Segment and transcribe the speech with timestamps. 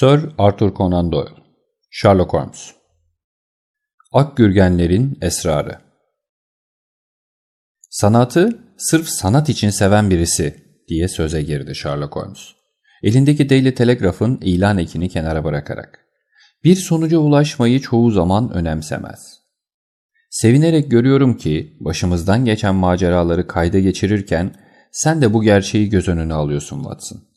[0.00, 1.34] Sir Arthur Conan Doyle
[1.90, 2.74] Sherlock Holmes
[4.12, 5.78] Akgürgenlerin Esrarı
[7.90, 12.40] Sanatı sırf sanat için seven birisi diye söze girdi Sherlock Holmes.
[13.02, 15.98] Elindeki Daily Telegraph'ın ilan ekini kenara bırakarak.
[16.64, 19.40] Bir sonuca ulaşmayı çoğu zaman önemsemez.
[20.30, 24.54] Sevinerek görüyorum ki başımızdan geçen maceraları kayda geçirirken
[24.92, 27.27] sen de bu gerçeği göz önüne alıyorsun Watson.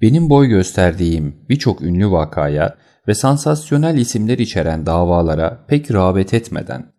[0.00, 6.92] Benim boy gösterdiğim birçok ünlü vakaya ve sansasyonel isimler içeren davalara pek rağbet etmeden,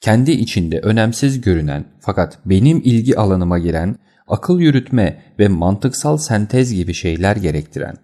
[0.00, 3.96] kendi içinde önemsiz görünen fakat benim ilgi alanıma giren
[4.28, 7.96] akıl yürütme ve mantıksal sentez gibi şeyler gerektiren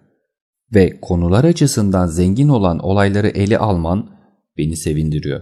[0.75, 4.09] ve konular açısından zengin olan olayları ele alman
[4.57, 5.41] beni sevindiriyor.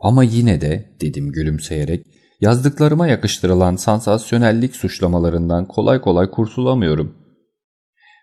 [0.00, 2.06] Ama yine de dedim gülümseyerek
[2.40, 7.21] yazdıklarıma yakıştırılan sansasyonellik suçlamalarından kolay kolay kurtulamıyorum.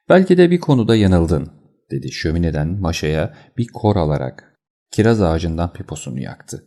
[0.10, 1.52] Belki de bir konuda yanıldın
[1.92, 4.60] dedi şömineden maşaya bir kor alarak
[4.92, 6.66] kiraz ağacından piposunu yaktı.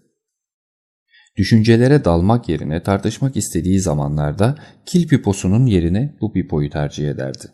[1.36, 7.46] Düşüncelere dalmak yerine tartışmak istediği zamanlarda kil piposunun yerine bu pipoyu tercih ederdi.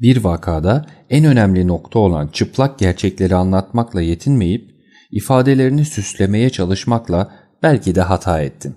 [0.00, 4.70] Bir vakada en önemli nokta olan çıplak gerçekleri anlatmakla yetinmeyip
[5.10, 8.76] ifadelerini süslemeye çalışmakla belki de hata ettim.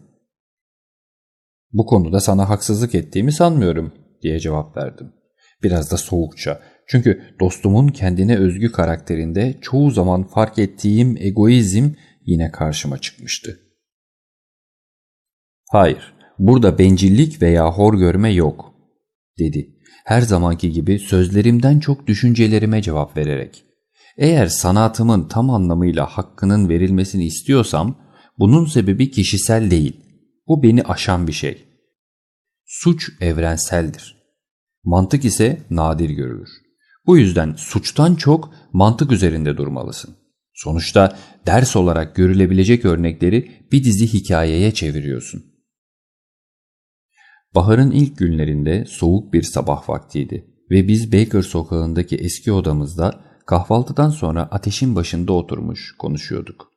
[1.71, 5.18] Bu konuda sana haksızlık ettiğimi sanmıyorum diye cevap verdim.
[5.63, 6.61] Biraz da soğukça.
[6.87, 11.91] Çünkü dostumun kendine özgü karakterinde çoğu zaman fark ettiğim egoizm
[12.25, 13.59] yine karşıma çıkmıştı.
[15.71, 18.73] Hayır, burada bencillik veya hor görme yok,
[19.39, 19.75] dedi.
[20.05, 23.65] Her zamanki gibi sözlerimden çok düşüncelerime cevap vererek.
[24.17, 27.95] Eğer sanatımın tam anlamıyla hakkının verilmesini istiyorsam,
[28.37, 30.05] bunun sebebi kişisel değil.
[30.47, 31.65] Bu beni aşan bir şey.
[32.65, 34.18] Suç evrenseldir.
[34.89, 36.49] Mantık ise nadir görülür.
[37.05, 40.15] Bu yüzden suçtan çok mantık üzerinde durmalısın.
[40.53, 45.43] Sonuçta ders olarak görülebilecek örnekleri bir dizi hikayeye çeviriyorsun.
[47.55, 54.43] Baharın ilk günlerinde soğuk bir sabah vaktiydi ve biz Baker sokağındaki eski odamızda kahvaltıdan sonra
[54.43, 56.71] ateşin başında oturmuş konuşuyorduk.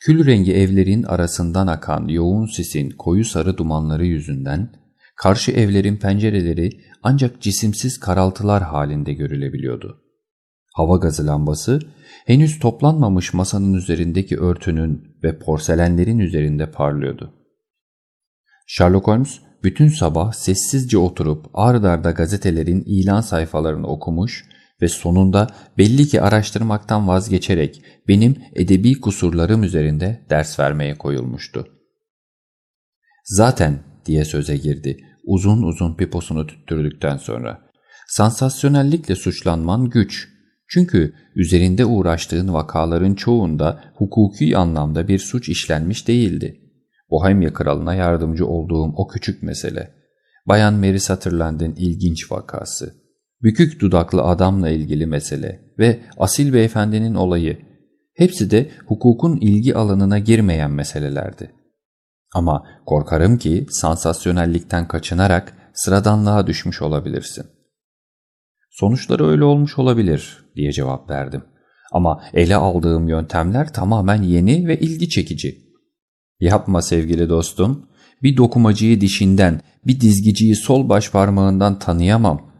[0.00, 4.81] Kül rengi evlerin arasından akan yoğun sisin koyu sarı dumanları yüzünden
[5.16, 6.70] karşı evlerin pencereleri
[7.02, 10.02] ancak cisimsiz karaltılar halinde görülebiliyordu.
[10.74, 11.80] Hava gazı lambası
[12.26, 17.34] henüz toplanmamış masanın üzerindeki örtünün ve porselenlerin üzerinde parlıyordu.
[18.66, 24.44] Sherlock Holmes bütün sabah sessizce oturup ard arda gazetelerin ilan sayfalarını okumuş
[24.82, 25.46] ve sonunda
[25.78, 31.68] belli ki araştırmaktan vazgeçerek benim edebi kusurlarım üzerinde ders vermeye koyulmuştu.
[33.24, 37.58] Zaten diye söze girdi uzun uzun piposunu tüttürdükten sonra.
[38.08, 40.28] Sansasyonellikle suçlanman güç.
[40.68, 46.60] Çünkü üzerinde uğraştığın vakaların çoğunda hukuki anlamda bir suç işlenmiş değildi.
[47.10, 49.94] Bohemya kralına yardımcı olduğum o küçük mesele.
[50.48, 52.94] Bayan Mary Sutherland'in ilginç vakası.
[53.42, 57.58] Bükük dudaklı adamla ilgili mesele ve asil beyefendinin olayı.
[58.14, 61.50] Hepsi de hukukun ilgi alanına girmeyen meselelerdi.
[62.34, 67.46] Ama korkarım ki sansasyonellikten kaçınarak sıradanlığa düşmüş olabilirsin.
[68.70, 71.44] Sonuçları öyle olmuş olabilir diye cevap verdim.
[71.92, 75.62] Ama ele aldığım yöntemler tamamen yeni ve ilgi çekici.
[76.40, 77.86] Yapma sevgili dostum.
[78.22, 82.52] Bir dokumacıyı dişinden, bir dizgiciyi sol baş parmağından tanıyamam.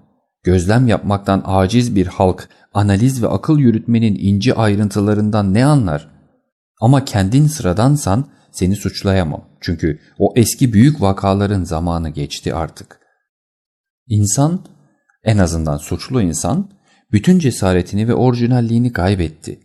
[0.42, 6.08] Gözlem yapmaktan aciz bir halk, analiz ve akıl yürütmenin ince ayrıntılarından ne anlar?
[6.80, 9.48] Ama kendin sıradansan seni suçlayamam.
[9.60, 13.00] Çünkü o eski büyük vakaların zamanı geçti artık.
[14.08, 14.66] İnsan,
[15.24, 16.70] en azından suçlu insan,
[17.12, 19.60] bütün cesaretini ve orijinalliğini kaybetti.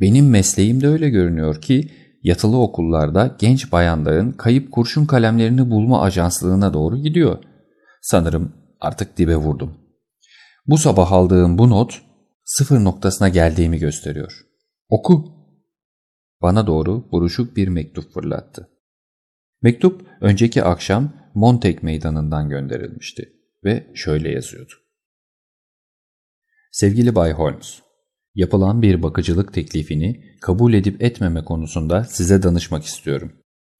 [0.00, 1.90] Benim mesleğim de öyle görünüyor ki,
[2.22, 7.38] yatılı okullarda genç bayanların kayıp kurşun kalemlerini bulma ajanslığına doğru gidiyor.
[8.02, 9.74] Sanırım artık dibe vurdum.
[10.66, 12.02] Bu sabah aldığım bu not
[12.44, 14.32] sıfır noktasına geldiğimi gösteriyor.
[14.88, 15.35] Oku
[16.46, 18.68] bana doğru buruşuk bir mektup fırlattı.
[19.62, 23.32] Mektup önceki akşam Montek meydanından gönderilmişti
[23.64, 24.72] ve şöyle yazıyordu.
[26.72, 27.80] Sevgili Bay Holmes,
[28.34, 33.32] yapılan bir bakıcılık teklifini kabul edip etmeme konusunda size danışmak istiyorum.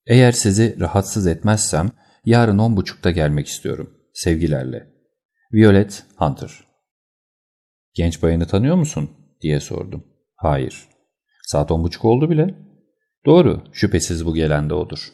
[0.07, 1.91] Eğer sizi rahatsız etmezsem
[2.25, 3.91] yarın on buçukta gelmek istiyorum.
[4.15, 4.93] Sevgilerle.
[5.53, 6.67] Violet Hunter
[7.95, 9.11] Genç bayanı tanıyor musun?
[9.41, 10.05] diye sordum.
[10.37, 10.96] Hayır.
[11.47, 12.55] Saat on buçuk oldu bile.
[13.27, 15.09] Doğru, şüphesiz bu gelen de odur.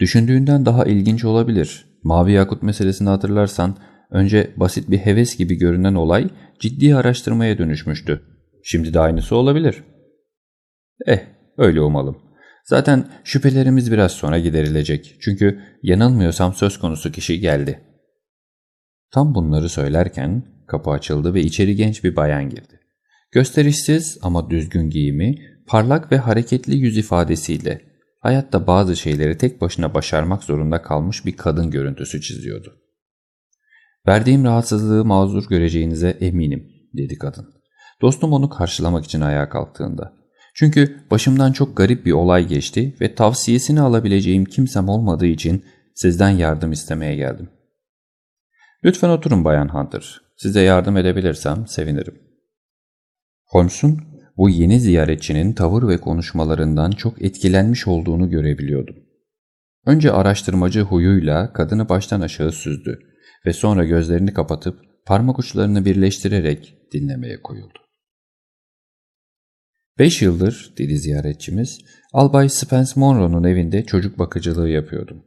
[0.00, 1.86] Düşündüğünden daha ilginç olabilir.
[2.02, 3.76] Mavi yakut meselesini hatırlarsan
[4.10, 6.30] önce basit bir heves gibi görünen olay
[6.60, 8.22] ciddi araştırmaya dönüşmüştü.
[8.62, 9.84] Şimdi de aynısı olabilir.
[11.06, 11.20] Eh,
[11.58, 12.18] öyle umalım.
[12.64, 15.16] Zaten şüphelerimiz biraz sonra giderilecek.
[15.20, 17.80] Çünkü yanılmıyorsam söz konusu kişi geldi.
[19.10, 22.79] Tam bunları söylerken kapı açıldı ve içeri genç bir bayan girdi.
[23.32, 25.34] Gösterişsiz ama düzgün giyimi,
[25.66, 27.80] parlak ve hareketli yüz ifadesiyle
[28.20, 32.76] hayatta bazı şeyleri tek başına başarmak zorunda kalmış bir kadın görüntüsü çiziyordu.
[34.06, 37.54] Verdiğim rahatsızlığı mazur göreceğinize eminim, dedi kadın.
[38.02, 40.12] Dostum onu karşılamak için ayağa kalktığında.
[40.54, 46.72] Çünkü başımdan çok garip bir olay geçti ve tavsiyesini alabileceğim kimsem olmadığı için sizden yardım
[46.72, 47.50] istemeye geldim.
[48.84, 50.20] Lütfen oturun Bayan Hunter.
[50.36, 52.29] Size yardım edebilirsem sevinirim.
[53.50, 53.98] Holmes'un
[54.36, 58.96] bu yeni ziyaretçinin tavır ve konuşmalarından çok etkilenmiş olduğunu görebiliyordum.
[59.86, 62.98] Önce araştırmacı huyuyla kadını baştan aşağı süzdü
[63.46, 67.78] ve sonra gözlerini kapatıp parmak uçlarını birleştirerek dinlemeye koyuldu.
[69.98, 71.78] Beş yıldır, dedi ziyaretçimiz,
[72.12, 75.24] Albay Spence Monroe'nun evinde çocuk bakıcılığı yapıyordum.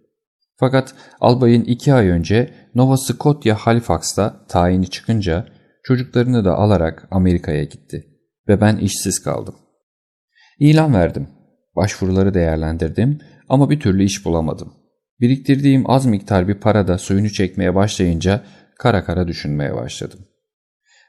[0.55, 5.47] Fakat albayın iki ay önce Nova Scotia Halifax'ta tayini çıkınca
[5.83, 8.12] çocuklarını da alarak Amerika'ya gitti
[8.47, 9.55] ve ben işsiz kaldım.
[10.59, 11.27] İlan verdim.
[11.75, 13.19] Başvuruları değerlendirdim
[13.49, 14.73] ama bir türlü iş bulamadım.
[15.19, 18.43] Biriktirdiğim az miktar bir para da suyunu çekmeye başlayınca
[18.79, 20.19] kara kara düşünmeye başladım.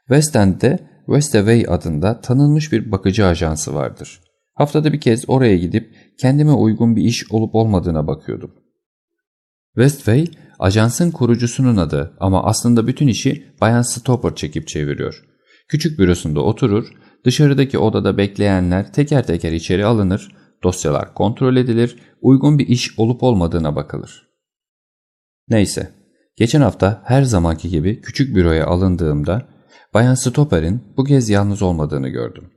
[0.08, 4.20] West End'de Westaway adında tanınmış bir bakıcı ajansı vardır.
[4.54, 8.54] Haftada bir kez oraya gidip kendime uygun bir iş olup olmadığına bakıyordum.
[9.74, 10.26] Westway,
[10.58, 15.24] ajansın kurucusunun adı ama aslında bütün işi Bayan Stopper çekip çeviriyor.
[15.68, 16.92] Küçük bürosunda oturur,
[17.24, 20.28] dışarıdaki odada bekleyenler teker teker içeri alınır,
[20.62, 24.28] dosyalar kontrol edilir, uygun bir iş olup olmadığına bakılır.
[25.48, 25.90] Neyse,
[26.36, 29.54] geçen hafta her zamanki gibi küçük büroya alındığımda
[29.94, 32.50] Bayan Stopper'in bu kez yalnız olmadığını gördüm.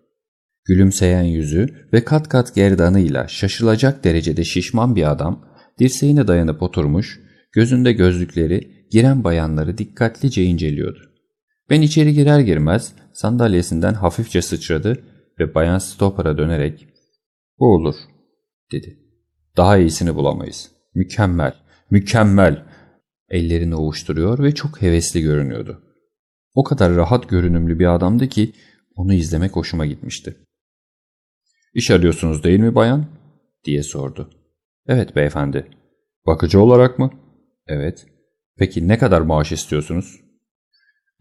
[0.65, 5.45] Gülümseyen yüzü ve kat kat gerdanıyla şaşılacak derecede şişman bir adam
[5.79, 7.19] dirseğine dayanıp oturmuş,
[7.51, 10.99] gözünde gözlükleri giren bayanları dikkatlice inceliyordu.
[11.69, 15.03] Ben içeri girer girmez sandalyesinden hafifçe sıçradı
[15.39, 16.87] ve bayan Stopper'a dönerek
[17.59, 18.09] ''Bu olur''
[18.71, 18.99] dedi.
[19.57, 20.71] ''Daha iyisini bulamayız.
[20.95, 21.53] Mükemmel,
[21.91, 22.65] mükemmel.''
[23.29, 25.81] Ellerini ovuşturuyor ve çok hevesli görünüyordu.
[26.53, 28.53] O kadar rahat görünümlü bir adamdı ki
[28.95, 30.35] onu izlemek hoşuma gitmişti.
[31.73, 33.05] ''İş arıyorsunuz değil mi bayan?''
[33.63, 34.29] diye sordu.
[34.87, 35.67] ''Evet beyefendi.''
[36.25, 37.11] ''Bakıcı olarak mı?''
[37.67, 38.05] ''Evet.''
[38.57, 40.26] ''Peki ne kadar maaş istiyorsunuz?''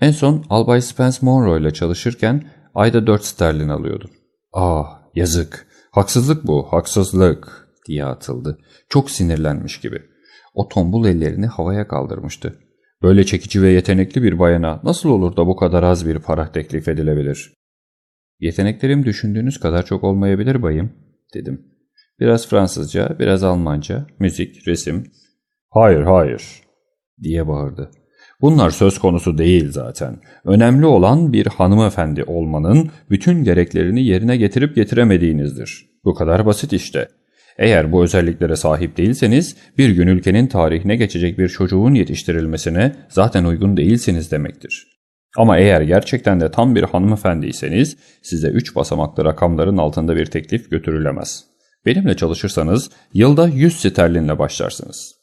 [0.00, 4.10] En son Albay Spence Monroe ile çalışırken ayda 4 sterlin alıyordu.
[4.52, 8.58] ''Ah yazık, haksızlık bu, haksızlık.'' diye atıldı.
[8.88, 10.02] Çok sinirlenmiş gibi.
[10.54, 12.58] O tombul ellerini havaya kaldırmıştı.
[13.02, 16.88] Böyle çekici ve yetenekli bir bayana nasıl olur da bu kadar az bir para teklif
[16.88, 17.54] edilebilir?
[18.40, 20.92] Yeteneklerim düşündüğünüz kadar çok olmayabilir bayım,
[21.34, 21.66] dedim.
[22.20, 25.12] Biraz Fransızca, biraz Almanca, müzik, resim.
[25.70, 26.62] Hayır, hayır,
[27.22, 27.90] diye bağırdı.
[28.40, 30.20] Bunlar söz konusu değil zaten.
[30.44, 35.86] Önemli olan bir hanımefendi olmanın bütün gereklerini yerine getirip getiremediğinizdir.
[36.04, 37.08] Bu kadar basit işte.
[37.58, 43.76] Eğer bu özelliklere sahip değilseniz bir gün ülkenin tarihine geçecek bir çocuğun yetiştirilmesine zaten uygun
[43.76, 44.86] değilsiniz demektir.
[45.36, 51.44] Ama eğer gerçekten de tam bir hanımefendiyseniz size 3 basamaklı rakamların altında bir teklif götürülemez.
[51.86, 55.14] Benimle çalışırsanız yılda 100 sterlinle başlarsınız.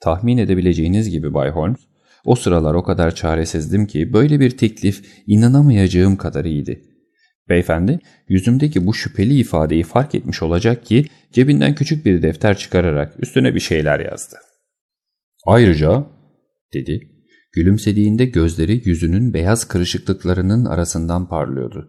[0.00, 1.78] Tahmin edebileceğiniz gibi Bay Holmes,
[2.24, 6.82] o sıralar o kadar çaresizdim ki böyle bir teklif inanamayacağım kadar iyiydi.
[7.48, 7.98] Beyefendi
[8.28, 13.60] yüzümdeki bu şüpheli ifadeyi fark etmiş olacak ki cebinden küçük bir defter çıkararak üstüne bir
[13.60, 14.36] şeyler yazdı.
[15.46, 16.06] Ayrıca
[16.74, 17.00] dedi
[17.52, 21.88] gülümsediğinde gözleri yüzünün beyaz kırışıklıklarının arasından parlıyordu.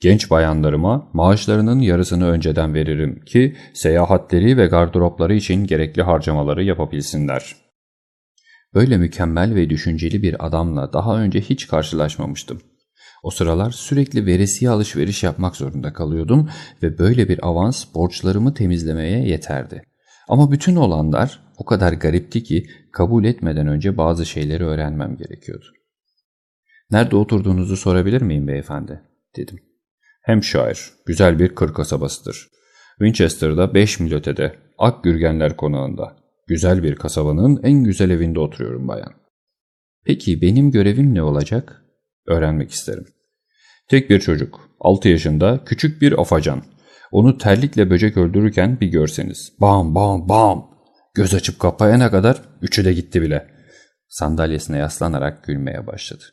[0.00, 7.61] Genç bayanlarıma maaşlarının yarısını önceden veririm ki seyahatleri ve gardıropları için gerekli harcamaları yapabilsinler.
[8.74, 12.60] Böyle mükemmel ve düşünceli bir adamla daha önce hiç karşılaşmamıştım.
[13.22, 16.50] O sıralar sürekli veresiye alışveriş yapmak zorunda kalıyordum
[16.82, 19.82] ve böyle bir avans borçlarımı temizlemeye yeterdi.
[20.28, 25.66] Ama bütün olanlar o kadar garipti ki kabul etmeden önce bazı şeyleri öğrenmem gerekiyordu.
[26.90, 29.02] Nerede oturduğunuzu sorabilir miyim beyefendi?
[29.36, 29.58] dedim.
[30.26, 30.74] Hampshire,
[31.06, 32.48] güzel bir kır kasabasıdır.
[32.98, 36.21] Winchester'da 5 mil ötede, Akgürgenler konağında.
[36.46, 39.12] Güzel bir kasabanın en güzel evinde oturuyorum bayan.
[40.04, 41.82] Peki benim görevim ne olacak?
[42.26, 43.06] Öğrenmek isterim.
[43.88, 46.62] Tek bir çocuk, 6 yaşında, küçük bir afacan.
[47.12, 49.52] Onu terlikle böcek öldürürken bir görseniz.
[49.60, 50.70] Bam bam bam.
[51.14, 53.48] Göz açıp kapayana kadar üçü de gitti bile.
[54.08, 56.24] Sandalyesine yaslanarak gülmeye başladı.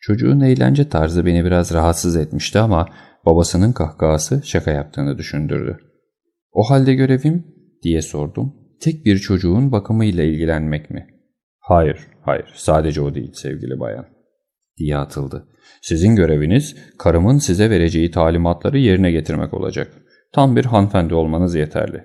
[0.00, 2.88] Çocuğun eğlence tarzı beni biraz rahatsız etmişti ama
[3.26, 5.78] babasının kahkahası şaka yaptığını düşündürdü.
[6.52, 7.46] O halde görevim
[7.82, 8.54] diye sordum.
[8.80, 11.06] Tek bir çocuğun bakımıyla ilgilenmek mi?
[11.58, 14.06] Hayır, hayır sadece o değil sevgili bayan
[14.78, 15.48] diye atıldı.
[15.82, 19.92] Sizin göreviniz karımın size vereceği talimatları yerine getirmek olacak.
[20.32, 22.04] Tam bir hanımefendi olmanız yeterli.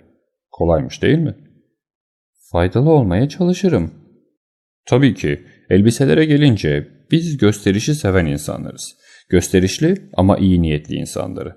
[0.51, 1.35] Kolaymış değil mi?
[2.51, 3.91] Faydalı olmaya çalışırım.
[4.85, 5.45] Tabii ki.
[5.69, 8.97] Elbiselere gelince biz gösterişi seven insanlarız.
[9.29, 11.55] Gösterişli ama iyi niyetli insanları.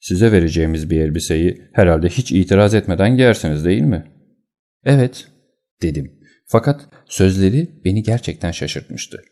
[0.00, 4.04] Size vereceğimiz bir elbiseyi herhalde hiç itiraz etmeden giyersiniz değil mi?
[4.86, 5.28] Evet,
[5.82, 6.20] dedim.
[6.46, 9.22] Fakat sözleri beni gerçekten şaşırtmıştı.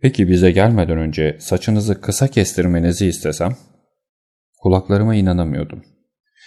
[0.00, 3.56] Peki bize gelmeden önce saçınızı kısa kestirmenizi istesem?
[4.58, 5.84] Kulaklarıma inanamıyordum.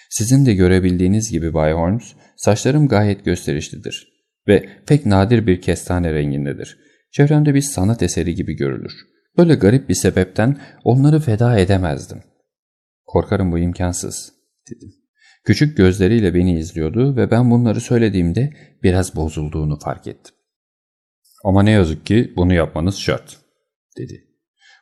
[0.09, 4.07] Sizin de görebildiğiniz gibi Bay Holmes, saçlarım gayet gösterişlidir
[4.47, 6.77] ve pek nadir bir kestane rengindedir.
[7.11, 8.93] Çevremde bir sanat eseri gibi görülür.
[9.37, 12.23] Böyle garip bir sebepten onları feda edemezdim.
[13.05, 14.33] Korkarım bu imkansız,
[14.69, 14.98] dedim.
[15.49, 18.53] Küçük gözleriyle beni izliyordu ve ben bunları söylediğimde
[18.83, 20.35] biraz bozulduğunu fark ettim.
[21.43, 23.37] Ama ne yazık ki bunu yapmanız şart,
[23.97, 24.23] dedi.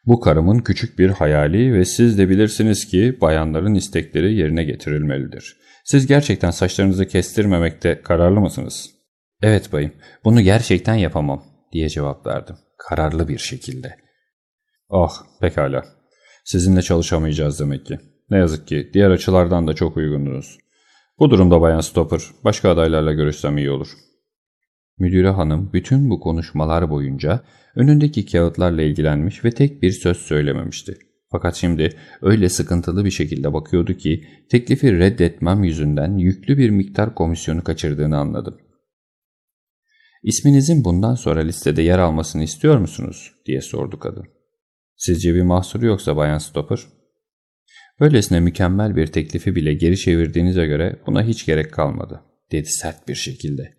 [0.05, 5.57] Bu karımın küçük bir hayali ve siz de bilirsiniz ki bayanların istekleri yerine getirilmelidir.
[5.85, 8.89] Siz gerçekten saçlarınızı kestirmemekte kararlı mısınız?
[9.41, 9.93] Evet bayım,
[10.23, 11.43] bunu gerçekten yapamam,
[11.73, 12.55] diye cevap verdim.
[12.77, 13.97] Kararlı bir şekilde.
[14.89, 15.85] Ah, pekala.
[16.45, 17.99] Sizinle çalışamayacağız demek ki.
[18.29, 20.57] Ne yazık ki diğer açılardan da çok uygundunuz.
[21.19, 23.87] Bu durumda Bayan Stopper, başka adaylarla görüşsem iyi olur.
[24.99, 27.43] Müdüre hanım bütün bu konuşmalar boyunca
[27.75, 30.97] önündeki kağıtlarla ilgilenmiş ve tek bir söz söylememişti.
[31.31, 31.89] Fakat şimdi
[32.21, 38.57] öyle sıkıntılı bir şekilde bakıyordu ki teklifi reddetmem yüzünden yüklü bir miktar komisyonu kaçırdığını anladım.
[40.23, 43.33] İsminizin bundan sonra listede yer almasını istiyor musunuz?
[43.45, 44.25] diye sordu kadın.
[44.95, 46.79] Sizce bir mahsuru yoksa Bayan Stopper?
[47.99, 53.15] Böylesine mükemmel bir teklifi bile geri çevirdiğinize göre buna hiç gerek kalmadı, dedi sert bir
[53.15, 53.73] şekilde.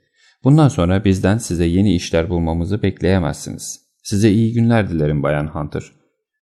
[0.44, 3.80] Bundan sonra bizden size yeni işler bulmamızı bekleyemezsiniz.
[4.02, 5.82] Size iyi günler dilerim Bayan Hunter.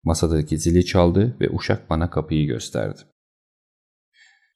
[0.05, 3.01] Masadaki zili çaldı ve uşak bana kapıyı gösterdi.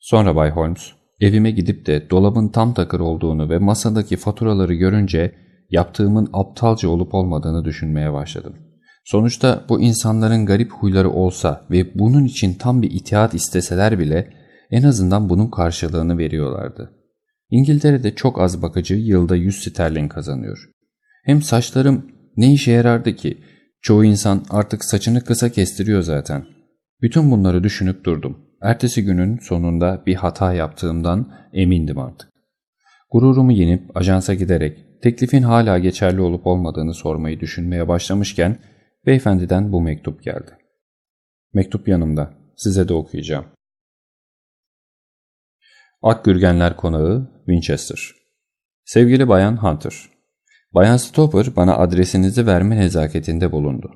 [0.00, 5.34] Sonra Bay Holmes, evime gidip de dolabın tam takır olduğunu ve masadaki faturaları görünce
[5.70, 8.65] yaptığımın aptalca olup olmadığını düşünmeye başladım.
[9.06, 14.32] Sonuçta bu insanların garip huyları olsa ve bunun için tam bir itiat isteseler bile
[14.70, 16.92] en azından bunun karşılığını veriyorlardı.
[17.50, 20.70] İngiltere'de çok az bakıcı yılda 100 sterlin kazanıyor.
[21.24, 23.38] Hem saçlarım ne işe yarardı ki?
[23.80, 26.44] Çoğu insan artık saçını kısa kestiriyor zaten.
[27.02, 28.38] Bütün bunları düşünüp durdum.
[28.62, 32.28] Ertesi günün sonunda bir hata yaptığımdan emindim artık.
[33.12, 38.58] Gururumu yenip ajansa giderek teklifin hala geçerli olup olmadığını sormayı düşünmeye başlamışken
[39.06, 40.58] beyefendiden bu mektup geldi.
[41.54, 42.34] Mektup yanımda.
[42.56, 43.46] Size de okuyacağım.
[46.02, 48.10] Akgürgenler Konağı, Winchester.
[48.84, 50.10] Sevgili Bayan Hunter,
[50.74, 53.90] Bayan Stopper bana adresinizi verme nezaketinde bulundu.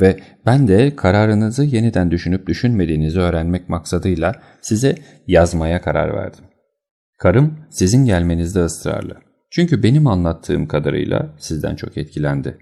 [0.00, 4.94] Ve ben de kararınızı yeniden düşünüp düşünmediğinizi öğrenmek maksadıyla size
[5.26, 6.44] yazmaya karar verdim.
[7.18, 9.16] Karım sizin gelmenizde ısrarlı.
[9.50, 12.58] Çünkü benim anlattığım kadarıyla sizden çok etkilendi.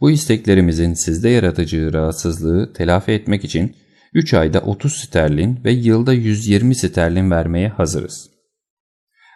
[0.00, 3.76] Bu isteklerimizin sizde yaratıcı rahatsızlığı telafi etmek için
[4.14, 8.30] 3 ayda 30 sterlin ve yılda 120 sterlin vermeye hazırız.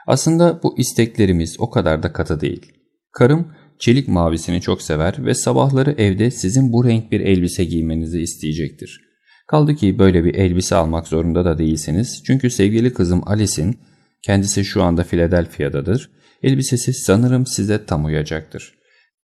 [0.06, 2.72] Aslında bu isteklerimiz o kadar da katı değil.
[3.12, 9.00] Karım çelik mavisini çok sever ve sabahları evde sizin bu renk bir elbise giymenizi isteyecektir.
[9.46, 13.78] Kaldı ki böyle bir elbise almak zorunda da değilsiniz çünkü sevgili kızım Alice'in,
[14.22, 16.10] kendisi şu anda Philadelphia'dadır,
[16.42, 18.74] elbisesi sanırım size tam uyacaktır.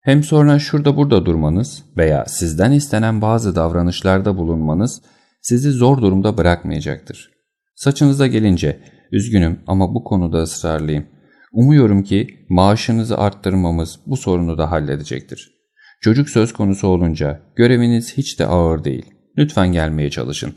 [0.00, 5.02] Hem sonra şurada burada durmanız veya sizden istenen bazı davranışlarda bulunmanız
[5.40, 7.30] sizi zor durumda bırakmayacaktır.
[7.74, 8.80] Saçınıza gelince,
[9.12, 11.06] üzgünüm ama bu konuda ısrarlıyım.
[11.52, 15.58] Umuyorum ki maaşınızı arttırmamız bu sorunu da halledecektir.
[16.00, 19.06] Çocuk söz konusu olunca göreviniz hiç de ağır değil.
[19.38, 20.54] Lütfen gelmeye çalışın.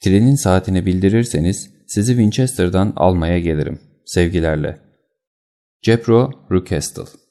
[0.00, 3.78] Trenin saatini bildirirseniz sizi Winchester'dan almaya gelirim.
[4.06, 4.78] Sevgilerle.
[5.82, 7.23] Jepro Rucastle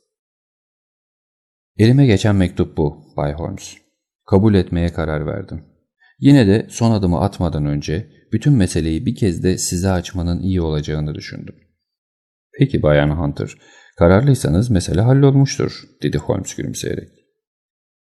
[1.77, 3.77] Elime geçen mektup bu, Bay Holmes.
[4.25, 5.65] Kabul etmeye karar verdim.
[6.20, 11.15] Yine de son adımı atmadan önce bütün meseleyi bir kez de size açmanın iyi olacağını
[11.15, 11.56] düşündüm.
[12.60, 13.58] Peki Bayan Hunter,
[13.98, 17.10] kararlıysanız mesele hallolmuştur, dedi Holmes gülümseyerek.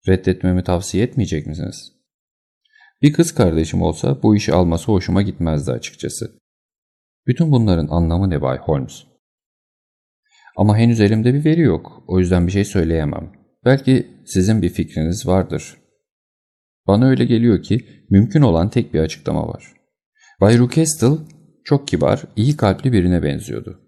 [0.09, 1.93] Reddetmemi tavsiye etmeyecek misiniz?
[3.03, 6.39] Bir kız kardeşim olsa bu işi alması hoşuma gitmezdi açıkçası.
[7.27, 9.05] Bütün bunların anlamı ne Bay Holmes?
[10.57, 13.42] Ama henüz elimde bir veri yok, o yüzden bir şey söyleyemem.
[13.65, 15.77] Belki sizin bir fikriniz vardır.
[16.87, 19.73] Bana öyle geliyor ki mümkün olan tek bir açıklama var.
[20.41, 21.17] Bay Ruckestle
[21.65, 23.81] çok kibar, iyi kalpli birine benziyordu.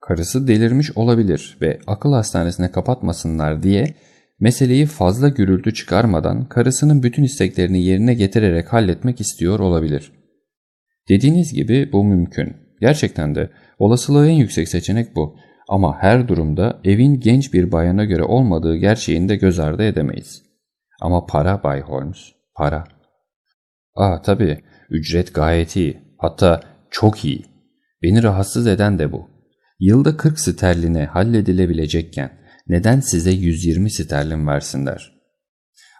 [0.00, 3.94] Karısı delirmiş olabilir ve akıl hastanesine kapatmasınlar diye
[4.40, 10.12] meseleyi fazla gürültü çıkarmadan karısının bütün isteklerini yerine getirerek halletmek istiyor olabilir.
[11.08, 12.56] Dediğiniz gibi bu mümkün.
[12.80, 15.36] Gerçekten de olasılığı en yüksek seçenek bu.
[15.68, 20.42] Ama her durumda evin genç bir bayana göre olmadığı gerçeğini de göz ardı edemeyiz.
[21.00, 22.18] Ama para Bay Holmes,
[22.54, 22.84] para.
[23.94, 26.00] Aa tabii, ücret gayet iyi.
[26.18, 27.44] Hatta çok iyi.
[28.02, 29.28] Beni rahatsız eden de bu.
[29.80, 32.30] Yılda 40 sterline halledilebilecekken
[32.66, 35.12] neden size 120 sterlin versinler?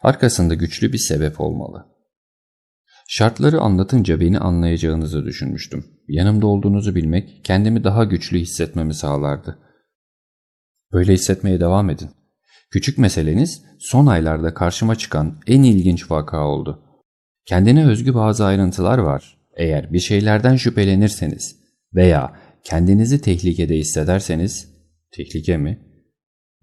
[0.02, 1.91] Arkasında güçlü bir sebep olmalı.
[3.14, 5.85] Şartları anlatınca beni anlayacağınızı düşünmüştüm.
[6.09, 9.59] Yanımda olduğunuzu bilmek kendimi daha güçlü hissetmemi sağlardı.
[10.92, 12.11] Böyle hissetmeye devam edin.
[12.71, 16.83] Küçük meseleniz son aylarda karşıma çıkan en ilginç vaka oldu.
[17.47, 19.38] Kendine özgü bazı ayrıntılar var.
[19.57, 21.57] Eğer bir şeylerden şüphelenirseniz
[21.95, 24.69] veya kendinizi tehlikede hissederseniz,
[25.11, 25.87] tehlike mi?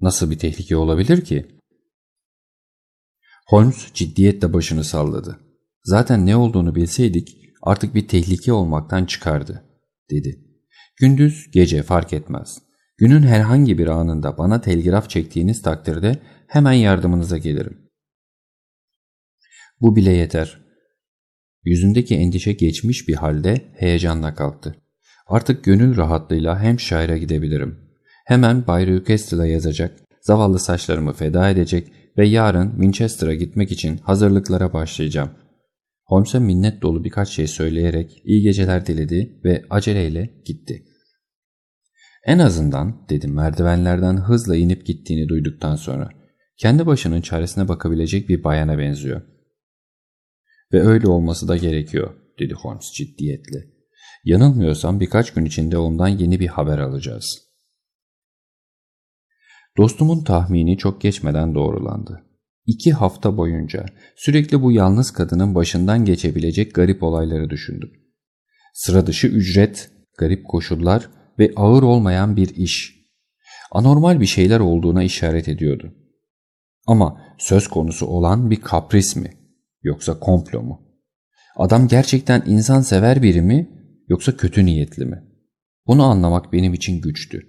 [0.01, 1.59] Nasıl bir tehlike olabilir ki?
[3.47, 5.48] Holmes ciddiyetle başını salladı.
[5.83, 9.63] Zaten ne olduğunu bilseydik artık bir tehlike olmaktan çıkardı,
[10.11, 10.49] dedi.
[10.99, 12.61] Gündüz, gece fark etmez.
[12.97, 17.89] Günün herhangi bir anında bana telgraf çektiğiniz takdirde hemen yardımınıza gelirim.
[19.81, 20.61] Bu bile yeter.
[21.63, 24.75] Yüzündeki endişe geçmiş bir halde heyecanla kalktı.
[25.27, 27.79] Artık gönül rahatlığıyla hem şaira gidebilirim.
[28.25, 35.29] Hemen Bay Rükestil'a yazacak, zavallı saçlarımı feda edecek ve yarın Winchester'a gitmek için hazırlıklara başlayacağım.
[36.09, 40.85] Holmes'a minnet dolu birkaç şey söyleyerek iyi geceler diledi ve aceleyle gitti.
[42.25, 46.09] En azından dedim merdivenlerden hızla inip gittiğini duyduktan sonra.
[46.57, 49.21] Kendi başının çaresine bakabilecek bir bayana benziyor.
[50.73, 53.65] Ve öyle olması da gerekiyor dedi Holmes ciddiyetle.
[54.25, 57.49] Yanılmıyorsam birkaç gün içinde ondan yeni bir haber alacağız.''
[59.77, 62.28] Dostumun tahmini çok geçmeden doğrulandı.
[62.69, 67.91] İki hafta boyunca sürekli bu yalnız kadının başından geçebilecek garip olayları düşündüm.
[68.73, 72.95] Sıra dışı ücret, garip koşullar ve ağır olmayan bir iş.
[73.71, 75.93] Anormal bir şeyler olduğuna işaret ediyordu.
[76.87, 79.31] Ama söz konusu olan bir kapris mi?
[79.83, 80.81] Yoksa komplo mu?
[81.55, 83.69] Adam gerçekten insan sever biri mi?
[84.07, 85.23] Yoksa kötü niyetli mi?
[85.87, 87.41] Bunu anlamak benim için güçtü.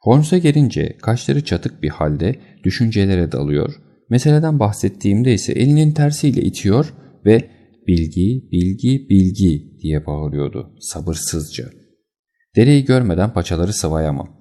[0.00, 7.50] Holmes'a gelince kaşları çatık bir halde düşüncelere dalıyor, meseleden bahsettiğimde ise elinin tersiyle itiyor ve
[7.86, 11.70] bilgi, bilgi, bilgi diye bağırıyordu sabırsızca.
[12.56, 14.36] Dereyi görmeden paçaları sıvayamam.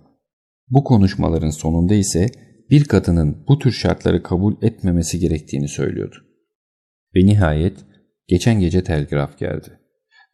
[0.69, 2.29] Bu konuşmaların sonunda ise
[2.69, 6.15] bir kadının bu tür şartları kabul etmemesi gerektiğini söylüyordu.
[7.15, 7.77] Ve nihayet
[8.27, 9.79] geçen gece telgraf geldi.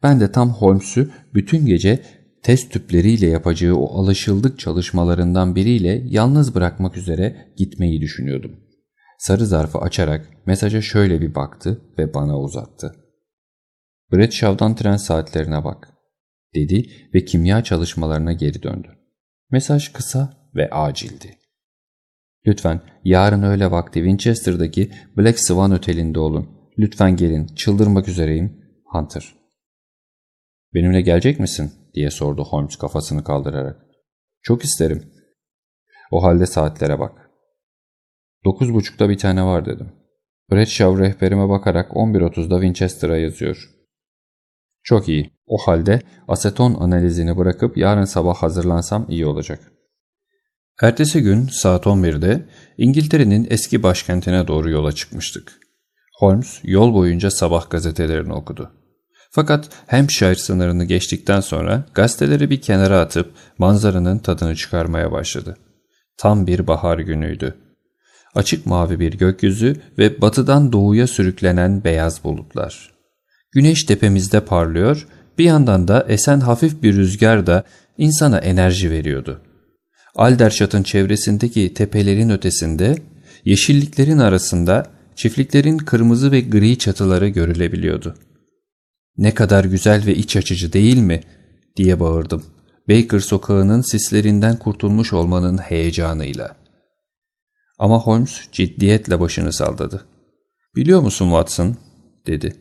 [0.02, 2.02] Ben de tam Holmes'u bütün gece
[2.42, 8.60] test tüpleriyle yapacağı o alışıldık çalışmalarından biriyle yalnız bırakmak üzere gitmeyi düşünüyordum.
[9.22, 12.94] Sarı zarfı açarak mesaja şöyle bir baktı ve bana uzattı.
[14.12, 15.88] Bradshaw'dan tren saatlerine bak,
[16.54, 18.88] dedi ve kimya çalışmalarına geri döndü.
[19.50, 21.38] Mesaj kısa ve acildi.
[22.46, 26.48] Lütfen yarın öğle vakti Winchester'daki Black Swan Oteli'nde olun.
[26.78, 28.62] Lütfen gelin, çıldırmak üzereyim.
[28.84, 29.34] Hunter.
[30.74, 31.72] Benimle gelecek misin?
[31.94, 33.86] diye sordu Holmes kafasını kaldırarak.
[34.42, 35.12] Çok isterim.
[36.10, 37.21] O halde saatlere bak.
[38.44, 39.92] Dokuz buçukta bir tane var dedim.
[40.52, 43.70] Bradshaw rehberime bakarak 11.30'da Winchester'a yazıyor.
[44.82, 45.30] Çok iyi.
[45.46, 49.72] O halde aseton analizini bırakıp yarın sabah hazırlansam iyi olacak.
[50.82, 55.60] Ertesi gün saat 11'de İngiltere'nin eski başkentine doğru yola çıkmıştık.
[56.18, 58.72] Holmes yol boyunca sabah gazetelerini okudu.
[59.30, 65.56] Fakat Hampshire sınırını geçtikten sonra gazeteleri bir kenara atıp manzaranın tadını çıkarmaya başladı.
[66.16, 67.54] Tam bir bahar günüydü.
[68.34, 72.92] Açık mavi bir gökyüzü ve batıdan doğuya sürüklenen beyaz bulutlar.
[73.52, 75.06] Güneş tepemizde parlıyor,
[75.38, 77.64] bir yandan da esen hafif bir rüzgar da
[77.98, 79.40] insana enerji veriyordu.
[80.14, 82.96] Alderşat'ın çevresindeki tepelerin ötesinde,
[83.44, 88.14] yeşilliklerin arasında çiftliklerin kırmızı ve gri çatıları görülebiliyordu.
[89.16, 91.20] Ne kadar güzel ve iç açıcı değil mi?
[91.76, 92.44] diye bağırdım.
[92.88, 96.61] Baker sokağının sislerinden kurtulmuş olmanın heyecanıyla.
[97.82, 100.04] Ama Holmes ciddiyetle başını salladı.
[100.76, 101.76] Biliyor musun Watson?
[102.26, 102.56] dedi.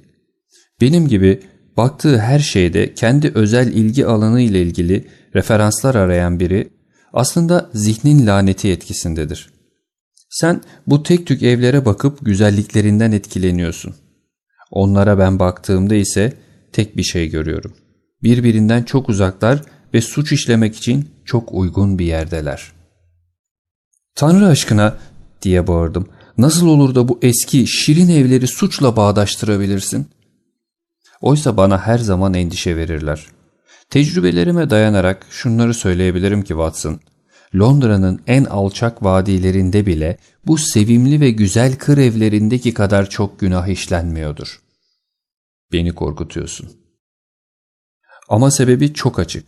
[0.82, 1.40] Benim gibi
[1.78, 6.70] baktığı her şeyde kendi özel ilgi alanı ile ilgili referanslar arayan biri
[7.14, 9.50] aslında zihnin laneti etkisindedir.
[10.30, 13.96] Sen bu tek tük evlere bakıp güzelliklerinden etkileniyorsun.
[14.72, 16.34] Onlara ben baktığımda ise
[16.72, 17.74] tek bir şey görüyorum.
[18.24, 19.62] Birbirinden çok uzaklar
[19.94, 22.72] ve suç işlemek için çok uygun bir yerdeler.
[24.16, 24.98] Tanrı aşkına
[25.42, 26.08] diye bağırdım.
[26.38, 30.08] Nasıl olur da bu eski şirin evleri suçla bağdaştırabilirsin?
[31.22, 33.26] Oysa bana her zaman endişe verirler.
[33.90, 37.00] Tecrübelerime dayanarak şunları söyleyebilirim ki Watson.
[37.56, 44.62] Londra'nın en alçak vadilerinde bile bu sevimli ve güzel kır evlerindeki kadar çok günah işlenmiyordur.
[45.72, 46.70] Beni korkutuyorsun.
[48.30, 49.48] Ama sebebi çok açık.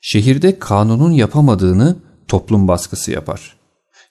[0.00, 1.96] Şehirde kanunun yapamadığını
[2.28, 3.56] toplum baskısı yapar.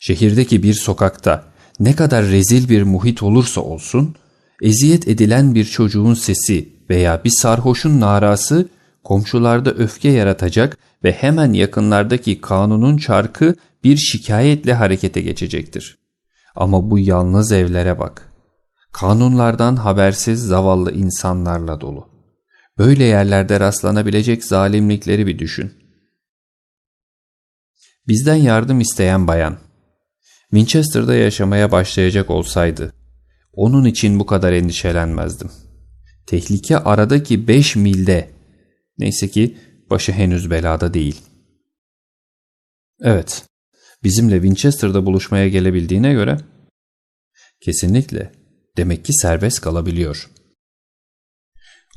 [0.06, 1.44] Şehirdeki bir sokakta
[1.80, 4.16] ne kadar rezil bir muhit olursa olsun,
[4.62, 8.70] eziyet edilen bir çocuğun sesi veya bir sarhoşun narası
[9.04, 15.98] komşularda öfke yaratacak ve hemen yakınlardaki kanunun çarkı bir şikayetle harekete geçecektir.
[16.56, 18.34] Ama bu yalnız evlere bak.
[18.92, 22.10] Kanunlardan habersiz zavallı insanlarla dolu.
[22.78, 25.74] Böyle yerlerde rastlanabilecek zalimlikleri bir düşün.
[28.08, 29.58] Bizden yardım isteyen bayan,
[30.54, 32.94] Winchester'da yaşamaya başlayacak olsaydı,
[33.54, 35.52] onun için bu kadar endişelenmezdim.
[36.26, 38.30] Tehlike aradaki beş milde.
[38.98, 39.58] Neyse ki
[39.90, 41.22] başı henüz belada değil.
[43.02, 43.46] Evet,
[44.04, 46.38] bizimle Winchester'da buluşmaya gelebildiğine göre
[47.62, 48.32] kesinlikle
[48.78, 50.30] demek ki serbest kalabiliyor.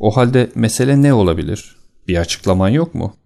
[0.01, 1.77] O halde mesele ne olabilir?
[2.09, 3.17] Bir açıklaman yok mu?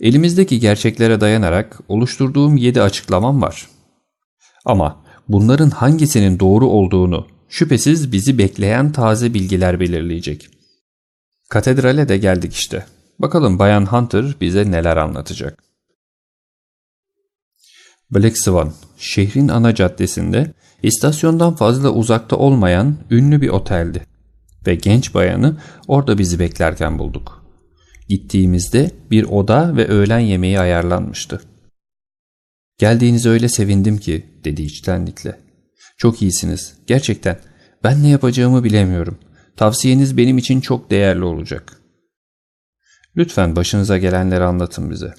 [0.00, 3.68] Elimizdeki gerçeklere dayanarak oluşturduğum yedi açıklamam var.
[4.64, 10.48] Ama bunların hangisinin doğru olduğunu şüphesiz bizi bekleyen taze bilgiler belirleyecek.
[11.48, 12.86] Katedrale de geldik işte.
[13.18, 15.62] Bakalım Bayan Hunter bize neler anlatacak.
[18.10, 24.06] Black Swan, şehrin ana caddesinde istasyondan fazla uzakta olmayan ünlü bir oteldi.
[24.66, 25.56] Ve genç bayanı
[25.88, 27.39] orada bizi beklerken bulduk.
[28.10, 31.40] Gittiğimizde bir oda ve öğlen yemeği ayarlanmıştı.
[32.78, 35.40] Geldiğinize öyle sevindim ki dedi içtenlikle.
[35.98, 36.74] Çok iyisiniz.
[36.86, 37.38] Gerçekten.
[37.84, 39.18] Ben ne yapacağımı bilemiyorum.
[39.56, 41.80] Tavsiyeniz benim için çok değerli olacak.
[43.16, 45.14] Lütfen başınıza gelenleri anlatın bize.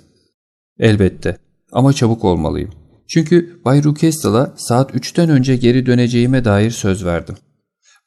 [0.79, 1.37] Elbette.
[1.71, 2.71] Ama çabuk olmalıyım.
[3.07, 7.35] Çünkü Bay Rucastel'a saat 3'ten önce geri döneceğime dair söz verdim.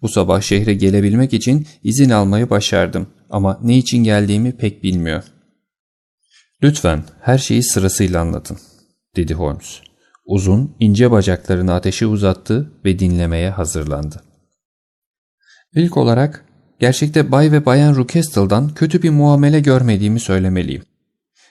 [0.03, 5.25] Bu sabah şehre gelebilmek için izin almayı başardım ama ne için geldiğimi pek bilmiyor.
[6.63, 8.59] Lütfen her şeyi sırasıyla anlatın,
[9.17, 9.81] dedi Holmes.
[10.25, 14.23] Uzun, ince bacaklarını ateşe uzattı ve dinlemeye hazırlandı.
[15.75, 16.45] İlk olarak
[16.81, 20.83] gerçekte Bay ve Bayan Rucastel'dan kötü bir muamele görmediğimi söylemeliyim.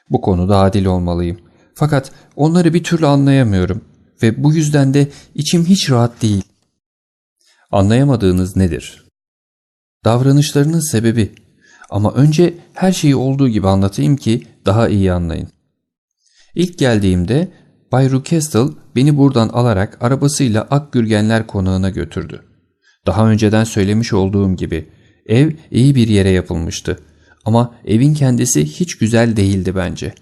[0.09, 1.39] Bu konuda adil olmalıyım.
[1.75, 3.85] Fakat onları bir türlü anlayamıyorum
[4.23, 6.43] ve bu yüzden de içim hiç rahat değil.
[7.71, 9.05] Anlayamadığınız nedir?
[10.05, 11.42] Davranışlarının sebebi.
[11.93, 15.47] Ama önce her şeyi olduğu gibi anlatayım ki daha iyi anlayın.
[16.55, 17.51] İlk geldiğimde
[17.91, 22.43] Bay Rucastle beni buradan alarak arabasıyla Akgürgenler konağına götürdü.
[23.05, 24.89] Daha önceden söylemiş olduğum gibi
[25.25, 26.99] ev iyi bir yere yapılmıştı.
[27.45, 30.13] Ama evin kendisi hiç güzel değildi bence.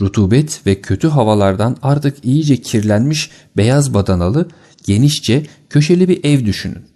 [0.00, 4.48] Rutubet ve kötü havalardan artık iyice kirlenmiş beyaz badanalı,
[4.86, 6.90] genişçe köşeli bir ev düşünün.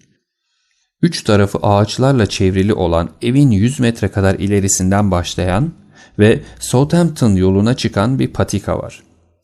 [1.05, 5.73] Üç tarafı ağaçlarla çevrili olan evin 100 metre kadar ilerisinden başlayan
[6.19, 9.03] ve Southampton yoluna çıkan bir patika var.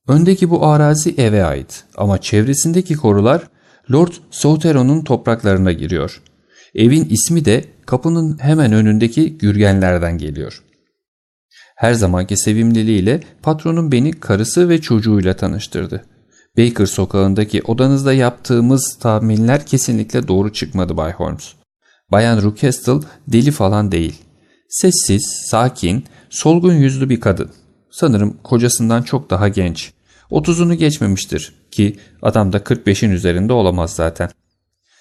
[0.08, 3.42] Öndeki bu arazi eve ait ama çevresindeki korular
[3.92, 6.22] Lord Souteron'un topraklarına giriyor.
[6.74, 10.62] Evin ismi de kapının hemen önündeki gürgenlerden geliyor.
[11.76, 16.04] Her zamanki sevimliliğiyle patronun beni karısı ve çocuğuyla tanıştırdı.
[16.58, 21.52] Baker sokağındaki odanızda yaptığımız tahminler kesinlikle doğru çıkmadı Bay Holmes.
[22.12, 24.14] Bayan Rucastle deli falan değil.
[24.68, 27.50] Sessiz, sakin, solgun yüzlü bir kadın.
[27.90, 29.92] Sanırım kocasından çok daha genç.
[30.30, 34.30] Otuzunu geçmemiştir ki adam da 45'in üzerinde olamaz zaten.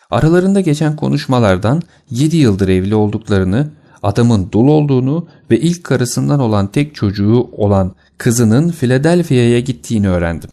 [0.10, 1.82] Aralarında geçen konuşmalardan
[2.12, 3.72] 7 yıldır evli olduklarını,
[4.04, 10.50] adamın dul olduğunu ve ilk karısından olan tek çocuğu olan kızının Philadelphia'ya gittiğini öğrendim.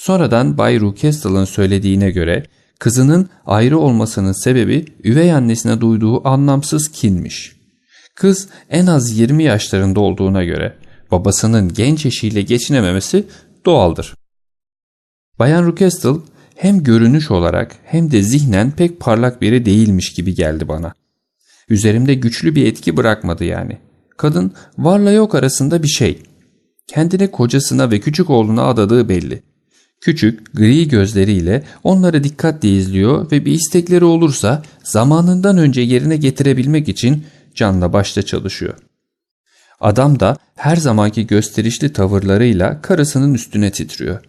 [0.00, 2.44] Sonradan Bay Rucastle'ın söylediğine göre
[2.78, 7.56] kızının ayrı olmasının sebebi üvey annesine duyduğu anlamsız kinmiş.
[8.14, 10.76] Kız en az 20 yaşlarında olduğuna göre
[11.10, 13.26] babasının genç eşiyle geçinememesi
[13.66, 14.14] doğaldır.
[15.38, 16.14] Bayan Rucastle
[16.56, 20.94] hem görünüş olarak hem de zihnen pek parlak biri değilmiş gibi geldi bana.
[21.68, 23.78] Üzerimde güçlü bir etki bırakmadı yani.
[24.16, 26.22] Kadın varla yok arasında bir şey.
[26.86, 29.49] Kendine kocasına ve küçük oğluna adadığı belli.
[30.00, 37.24] Küçük, gri gözleriyle onları dikkatle izliyor ve bir istekleri olursa zamanından önce yerine getirebilmek için
[37.54, 38.74] canla başta çalışıyor.
[39.80, 44.20] Adam da her zamanki gösterişli tavırlarıyla karısının üstüne titriyor.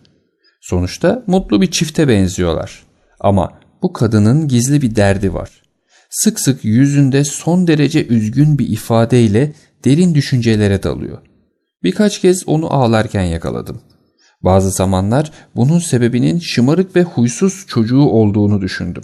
[0.62, 2.84] Sonuçta mutlu bir çifte benziyorlar.
[3.20, 5.62] Ama bu kadının gizli bir derdi var.
[6.10, 9.54] Sık sık yüzünde son derece üzgün bir ifadeyle
[9.86, 11.18] derin düşüncelere dalıyor.
[11.84, 13.82] Birkaç kez onu ağlarken yakaladım.
[14.44, 19.04] Bazı zamanlar bunun sebebinin şımarık ve huysuz çocuğu olduğunu düşündüm.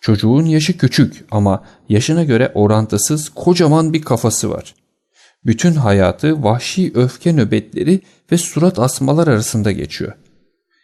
[0.00, 4.74] Çocuğun yaşı küçük ama yaşına göre orantısız kocaman bir kafası var.
[5.46, 8.00] Bütün hayatı vahşi öfke nöbetleri
[8.32, 10.12] ve surat asmalar arasında geçiyor.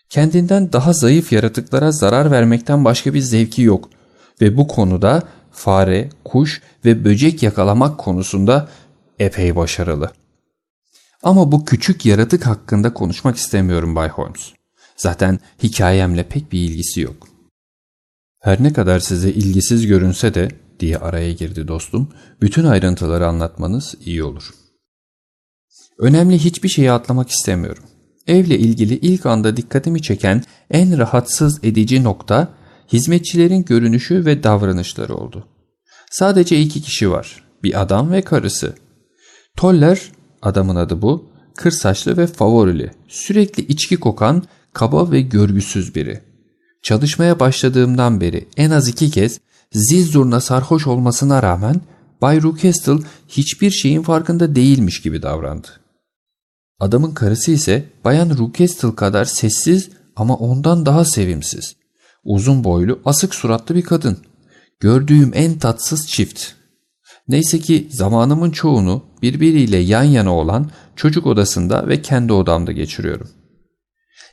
[0.09, 3.89] Kendinden daha zayıf yaratıklara zarar vermekten başka bir zevki yok
[4.41, 8.69] ve bu konuda fare, kuş ve böcek yakalamak konusunda
[9.19, 10.11] epey başarılı.
[11.23, 14.53] Ama bu küçük yaratık hakkında konuşmak istemiyorum Bay Holmes.
[14.97, 17.29] Zaten hikayemle pek bir ilgisi yok.
[18.41, 20.49] Her ne kadar size ilgisiz görünse de
[20.81, 22.09] diye araya girdi dostum,
[22.41, 24.51] bütün ayrıntıları anlatmanız iyi olur.
[25.99, 27.85] Önemli hiçbir şeyi atlamak istemiyorum.
[28.27, 32.49] Evle ilgili ilk anda dikkatimi çeken en rahatsız edici nokta
[32.93, 35.49] hizmetçilerin görünüşü ve davranışları oldu.
[36.11, 37.45] Sadece iki kişi var.
[37.63, 38.75] Bir adam ve karısı.
[39.57, 41.25] Toller, adamın adı bu,
[41.57, 46.21] kır saçlı ve favorili, sürekli içki kokan, kaba ve görgüsüz biri.
[46.83, 49.41] Çalışmaya başladığımdan beri en az iki kez
[49.73, 51.81] zil zurna sarhoş olmasına rağmen
[52.23, 55.69] Bay Rucastle hiçbir şeyin farkında değilmiş gibi davrandı.
[56.81, 61.77] Adamın karısı ise Bayan Rucastle kadar sessiz ama ondan daha sevimsiz.
[62.25, 64.19] Uzun boylu, asık suratlı bir kadın.
[64.81, 66.53] Gördüğüm en tatsız çift.
[67.33, 73.31] Neyse ki zamanımın çoğunu birbiriyle yan yana olan çocuk odasında ve kendi odamda geçiriyorum.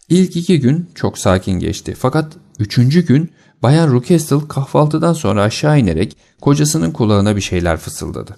[0.10, 3.32] İlk iki gün çok sakin geçti fakat üçüncü gün
[3.64, 8.36] Bayan Rucastle kahvaltıdan sonra aşağı inerek kocasının kulağına bir şeyler fısıldadı.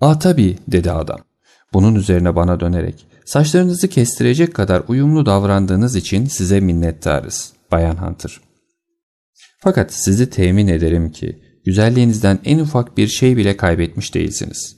[0.00, 1.18] ''Aa tabii'' dedi adam.
[1.72, 8.40] Bunun üzerine bana dönerek ''Saçlarınızı kestirecek kadar uyumlu davrandığınız için size minnettarız, Bayan Hunter.''
[9.60, 14.76] Fakat sizi temin ederim ki güzelliğinizden en ufak bir şey bile kaybetmiş değilsiniz.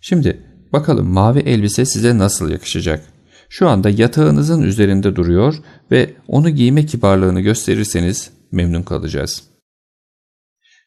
[0.00, 0.42] Şimdi
[0.72, 3.04] bakalım mavi elbise size nasıl yakışacak?
[3.48, 5.54] Şu anda yatağınızın üzerinde duruyor
[5.90, 9.42] ve onu giyme kibarlığını gösterirseniz memnun kalacağız.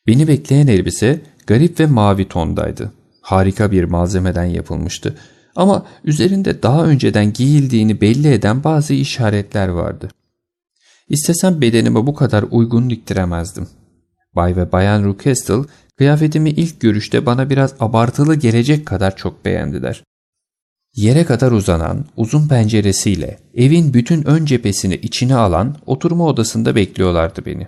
[0.07, 2.91] Beni bekleyen elbise garip ve mavi tondaydı.
[3.21, 5.17] Harika bir malzemeden yapılmıştı.
[5.55, 10.09] Ama üzerinde daha önceden giyildiğini belli eden bazı işaretler vardı.
[11.09, 13.67] İstesem bedenime bu kadar uygun diktiremezdim.
[14.35, 15.63] Bay ve Bayan Rucastle
[15.97, 20.03] kıyafetimi ilk görüşte bana biraz abartılı gelecek kadar çok beğendiler.
[20.95, 27.67] Yere kadar uzanan uzun penceresiyle evin bütün ön cephesini içine alan oturma odasında bekliyorlardı beni.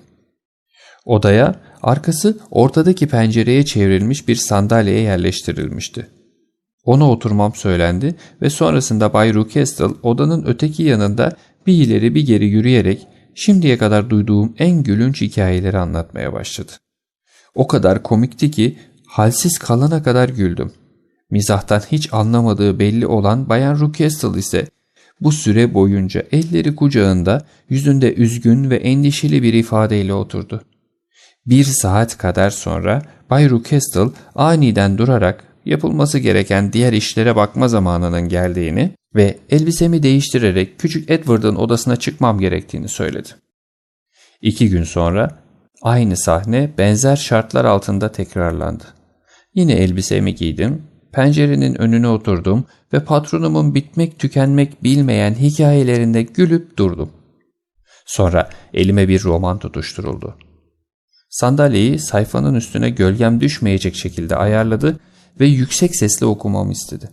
[1.05, 6.07] Odaya arkası ortadaki pencereye çevrilmiş bir sandalyeye yerleştirilmişti.
[6.85, 11.35] Ona oturmam söylendi ve sonrasında Bay Rucastle odanın öteki yanında
[11.67, 16.71] bir ileri bir geri yürüyerek şimdiye kadar duyduğum en gülünç hikayeleri anlatmaya başladı.
[17.55, 20.71] O kadar komikti ki halsiz kalana kadar güldüm.
[21.31, 24.67] Mizahtan hiç anlamadığı belli olan Bayan Rucastle ise
[25.21, 30.61] bu süre boyunca elleri kucağında yüzünde üzgün ve endişeli bir ifadeyle oturdu.
[31.45, 38.91] Bir saat kadar sonra Bay Rucastle aniden durarak yapılması gereken diğer işlere bakma zamanının geldiğini
[39.15, 43.29] ve elbisemi değiştirerek küçük Edward'ın odasına çıkmam gerektiğini söyledi.
[44.41, 45.39] İki gün sonra
[45.81, 48.83] aynı sahne benzer şartlar altında tekrarlandı.
[49.55, 57.11] Yine elbisemi giydim, pencerenin önüne oturdum ve patronumun bitmek tükenmek bilmeyen hikayelerinde gülüp durdum.
[58.05, 60.37] Sonra elime bir roman tutuşturuldu.
[61.29, 64.99] Sandalyeyi sayfanın üstüne gölgem düşmeyecek şekilde ayarladı
[65.39, 67.09] ve yüksek sesle okumamı istedi.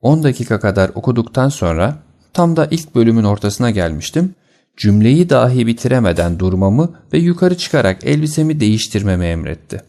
[0.00, 1.98] 10 dakika kadar okuduktan sonra
[2.32, 4.34] tam da ilk bölümün ortasına gelmiştim.
[4.76, 9.82] Cümleyi dahi bitiremeden durmamı ve yukarı çıkarak elbisemi değiştirmemi emretti.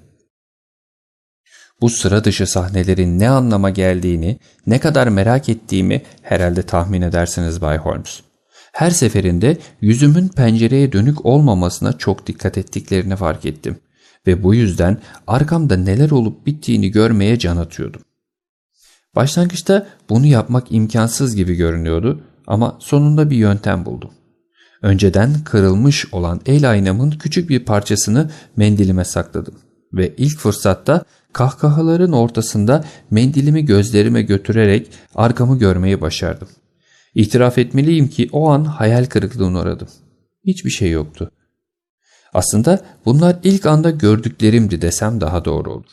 [1.82, 7.78] Bu sıra dışı sahnelerin ne anlama geldiğini, ne kadar merak ettiğimi herhalde tahmin edersiniz Bay
[7.78, 8.22] Holmes.
[8.72, 13.80] Her seferinde yüzümün pencereye dönük olmamasına çok dikkat ettiklerini fark ettim
[14.28, 18.02] ve bu yüzden arkamda neler olup bittiğini görmeye can atıyordum.
[19.16, 24.12] Başlangıçta bunu yapmak imkansız gibi görünüyordu ama sonunda bir yöntem buldum.
[24.82, 29.56] Önceden kırılmış olan el aynamın küçük bir parçasını mendilime sakladım
[29.94, 31.04] ve ilk fırsatta
[31.34, 36.48] kahkahaların ortasında mendilimi gözlerime götürerek arkamı görmeyi başardım.
[37.16, 39.88] İtiraf etmeliyim ki o an hayal kırıklığına uğradım.
[40.46, 41.32] Hiçbir şey yoktu.
[42.34, 45.92] Aslında bunlar ilk anda gördüklerimdi desem daha doğru olur.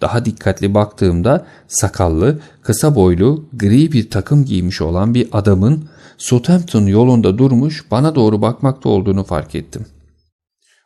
[0.00, 7.38] Daha dikkatli baktığımda sakallı, kısa boylu, gri bir takım giymiş olan bir adamın Southampton yolunda
[7.38, 9.86] durmuş bana doğru bakmakta olduğunu fark ettim.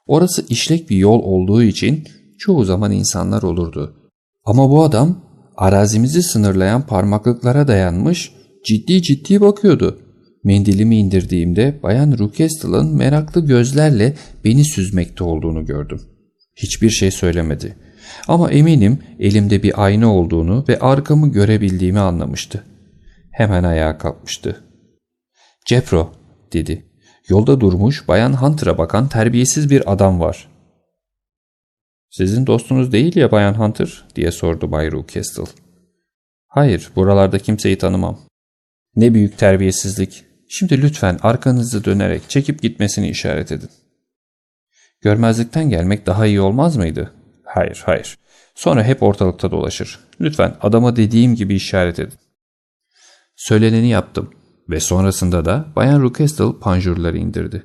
[0.06, 2.04] Orası işlek bir yol olduğu için
[2.38, 3.96] çoğu zaman insanlar olurdu.
[4.44, 5.18] Ama bu adam
[5.56, 8.32] arazimizi sınırlayan parmaklıklara dayanmış
[8.64, 9.98] ciddi ciddi bakıyordu.
[10.46, 16.00] Mendilimi indirdiğimde Bayan Rucastle'ın meraklı gözlerle beni süzmekte olduğunu gördüm.
[16.56, 17.76] Hiçbir şey söylemedi.
[18.28, 22.64] Ama eminim elimde bir ayna olduğunu ve arkamı görebildiğimi anlamıştı.
[23.32, 24.64] Hemen ayağa kalkmıştı.
[25.66, 26.12] Cepro,
[26.52, 26.86] dedi.
[27.28, 30.48] Yolda durmuş Bayan Hunter'a bakan terbiyesiz bir adam var.
[32.10, 35.44] Sizin dostunuz değil ya Bayan Hunter diye sordu Bay Rucastle.
[36.46, 38.20] Hayır buralarda kimseyi tanımam.
[38.96, 40.25] Ne büyük terbiyesizlik.
[40.48, 43.70] Şimdi lütfen arkanızı dönerek çekip gitmesini işaret edin.
[45.00, 47.12] Görmezlikten gelmek daha iyi olmaz mıydı?
[47.44, 48.18] Hayır, hayır.
[48.54, 50.00] Sonra hep ortalıkta dolaşır.
[50.20, 52.18] Lütfen adama dediğim gibi işaret edin.
[53.36, 54.30] Söyleneni yaptım
[54.68, 57.62] ve sonrasında da Bayan Rucastle panjurları indirdi.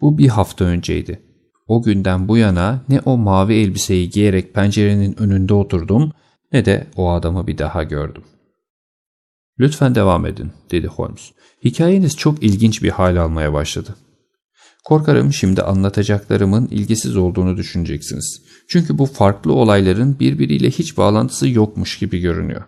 [0.00, 1.22] Bu bir hafta önceydi.
[1.66, 6.12] O günden bu yana ne o mavi elbiseyi giyerek pencerenin önünde oturdum
[6.52, 8.24] ne de o adamı bir daha gördüm.
[9.60, 11.32] Lütfen devam edin, dedi Holmes.
[11.64, 13.94] Hikayeniz çok ilginç bir hal almaya başladı.
[14.84, 18.42] Korkarım şimdi anlatacaklarımın ilgisiz olduğunu düşüneceksiniz.
[18.68, 22.62] Çünkü bu farklı olayların birbiriyle hiç bağlantısı yokmuş gibi görünüyor.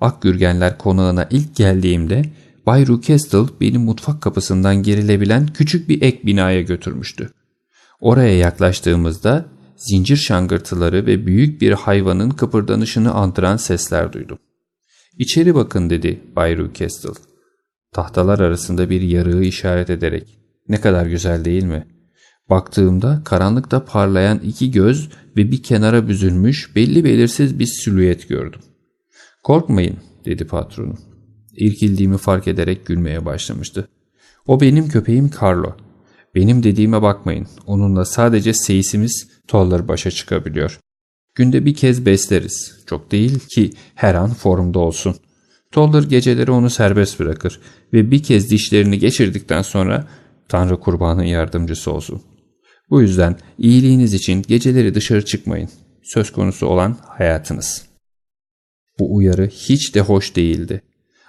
[0.00, 2.24] Akgürgenler konağına ilk geldiğimde
[2.66, 7.30] Bay Rucastle beni mutfak kapısından gerilebilen küçük bir ek binaya götürmüştü.
[8.00, 14.38] Oraya yaklaştığımızda zincir şangırtıları ve büyük bir hayvanın kıpırdanışını andıran sesler duydum.
[15.18, 17.10] İçeri bakın dedi Bay Rucastle.
[17.92, 20.38] Tahtalar arasında bir yarığı işaret ederek.
[20.68, 21.86] Ne kadar güzel değil mi?
[22.50, 28.60] Baktığımda karanlıkta parlayan iki göz ve bir kenara büzülmüş belli belirsiz bir silüet gördüm.
[29.42, 30.98] Korkmayın dedi patronum.
[31.56, 33.88] İrkildiğimi fark ederek gülmeye başlamıştı.
[34.46, 35.76] O benim köpeğim Carlo.
[36.34, 37.46] Benim dediğime bakmayın.
[37.66, 40.78] Onunla sadece seyisimiz tolları başa çıkabiliyor.
[41.34, 42.84] Günde bir kez besleriz.
[42.86, 45.16] Çok değil ki her an formda olsun.
[45.72, 47.60] Toller geceleri onu serbest bırakır
[47.92, 50.06] ve bir kez dişlerini geçirdikten sonra
[50.48, 52.22] Tanrı kurbanın yardımcısı olsun.
[52.90, 55.68] Bu yüzden iyiliğiniz için geceleri dışarı çıkmayın.
[56.02, 57.86] Söz konusu olan hayatınız.
[58.98, 60.82] Bu uyarı hiç de hoş değildi.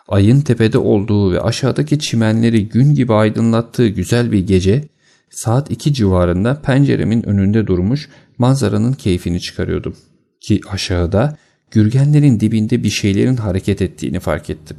[0.08, 4.84] Ayın tepede olduğu ve aşağıdaki çimenleri gün gibi aydınlattığı güzel bir gece
[5.30, 9.96] saat 2 civarında penceremin önünde durmuş manzaranın keyfini çıkarıyordum.
[10.42, 11.38] Ki aşağıda
[11.72, 14.78] gürgenlerin dibinde bir şeylerin hareket ettiğini fark ettim.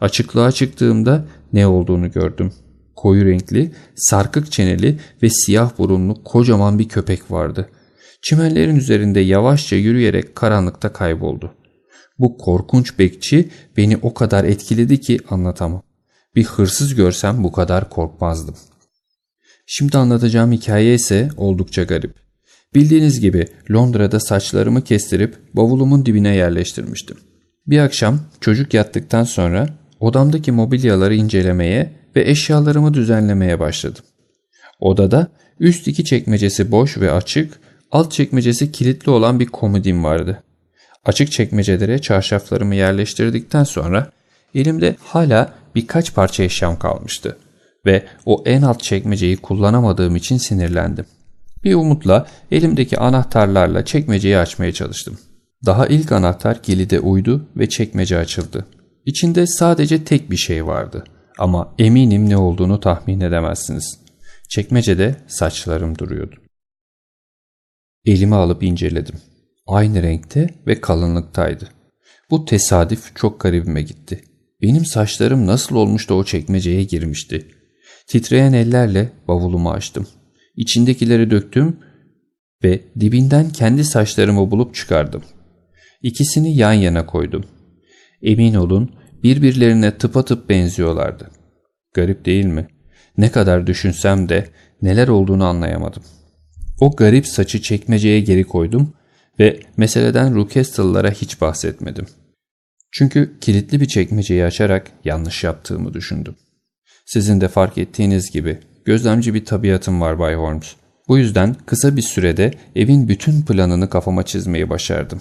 [0.00, 2.52] Açıklığa çıktığımda ne olduğunu gördüm.
[2.96, 7.68] Koyu renkli, sarkık çeneli ve siyah burunlu kocaman bir köpek vardı.
[8.22, 11.54] Çimenlerin üzerinde yavaşça yürüyerek karanlıkta kayboldu.
[12.18, 15.82] Bu korkunç bekçi beni o kadar etkiledi ki anlatamam.
[16.34, 18.54] Bir hırsız görsem bu kadar korkmazdım.
[19.66, 22.21] Şimdi anlatacağım hikaye ise oldukça garip.
[22.74, 27.16] Bildiğiniz gibi Londra'da saçlarımı kestirip bavulumun dibine yerleştirmiştim.
[27.66, 29.68] Bir akşam çocuk yattıktan sonra
[30.00, 34.04] odamdaki mobilyaları incelemeye ve eşyalarımı düzenlemeye başladım.
[34.80, 35.28] Odada
[35.60, 40.42] üst iki çekmecesi boş ve açık, alt çekmecesi kilitli olan bir komodim vardı.
[41.04, 44.10] Açık çekmecelere çarşaflarımı yerleştirdikten sonra
[44.54, 47.36] elimde hala birkaç parça eşyam kalmıştı
[47.86, 51.04] ve o en alt çekmeceyi kullanamadığım için sinirlendim.
[51.64, 55.18] Bir umutla elimdeki anahtarlarla çekmeceyi açmaya çalıştım.
[55.66, 58.66] Daha ilk anahtar kilide uydu ve çekmece açıldı.
[59.06, 61.04] İçinde sadece tek bir şey vardı
[61.38, 63.98] ama eminim ne olduğunu tahmin edemezsiniz.
[64.48, 66.36] Çekmecede saçlarım duruyordu.
[68.04, 69.14] Elimi alıp inceledim.
[69.66, 71.68] Aynı renkte ve kalınlıktaydı.
[72.30, 74.24] Bu tesadüf çok garibime gitti.
[74.62, 77.48] Benim saçlarım nasıl olmuş da o çekmeceye girmişti.
[78.06, 80.06] Titreyen ellerle bavulumu açtım.
[80.56, 81.76] İçindekileri döktüm
[82.64, 85.22] ve dibinden kendi saçlarımı bulup çıkardım.
[86.02, 87.44] İkisini yan yana koydum.
[88.22, 88.90] Emin olun
[89.22, 91.30] birbirlerine tıpatıp benziyorlardı.
[91.94, 92.66] Garip değil mi?
[93.18, 94.48] Ne kadar düşünsem de
[94.82, 96.02] neler olduğunu anlayamadım.
[96.80, 98.94] O garip saçı çekmeceye geri koydum
[99.38, 102.06] ve meseleden Rucastle'lara hiç bahsetmedim.
[102.90, 106.36] Çünkü kilitli bir çekmeceyi açarak yanlış yaptığımı düşündüm.
[107.06, 110.76] Sizin de fark ettiğiniz gibi gözlemci bir tabiatım var Bay Holmes.
[111.08, 115.20] Bu yüzden kısa bir sürede evin bütün planını kafama çizmeyi başardım.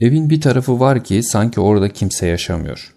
[0.00, 2.94] Evin bir tarafı var ki sanki orada kimse yaşamıyor.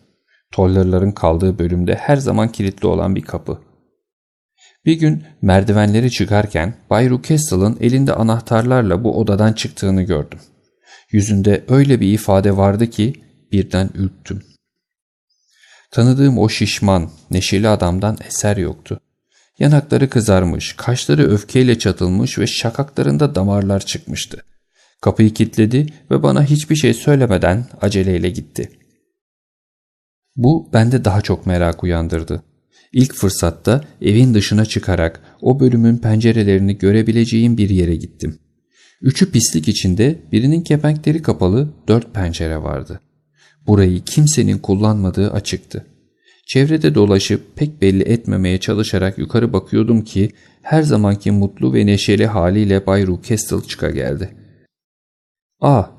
[0.52, 3.62] Tollerların kaldığı bölümde her zaman kilitli olan bir kapı.
[4.86, 10.40] Bir gün merdivenleri çıkarken Bay Rucastle'ın elinde anahtarlarla bu odadan çıktığını gördüm.
[11.12, 13.14] Yüzünde öyle bir ifade vardı ki
[13.52, 14.44] birden ürktüm.
[15.92, 19.00] Tanıdığım o şişman, neşeli adamdan eser yoktu.
[19.62, 24.44] Yanakları kızarmış, kaşları öfkeyle çatılmış ve şakaklarında damarlar çıkmıştı.
[25.02, 28.70] Kapıyı kilitledi ve bana hiçbir şey söylemeden aceleyle gitti.
[30.36, 32.44] Bu bende daha çok merak uyandırdı.
[32.94, 38.40] İlk fırsatta evin dışına çıkarak o bölümün pencerelerini görebileceğim bir yere gittim.
[39.02, 43.02] Üçü pislik içinde birinin kepenkleri kapalı dört pencere vardı.
[43.68, 45.86] Burayı kimsenin kullanmadığı açıktı.
[46.54, 50.32] Çevrede dolaşıp pek belli etmemeye çalışarak yukarı bakıyordum ki
[50.62, 54.36] her zamanki mutlu ve neşeli haliyle Bay Rucastle çıka geldi.
[55.62, 55.92] ''Ah''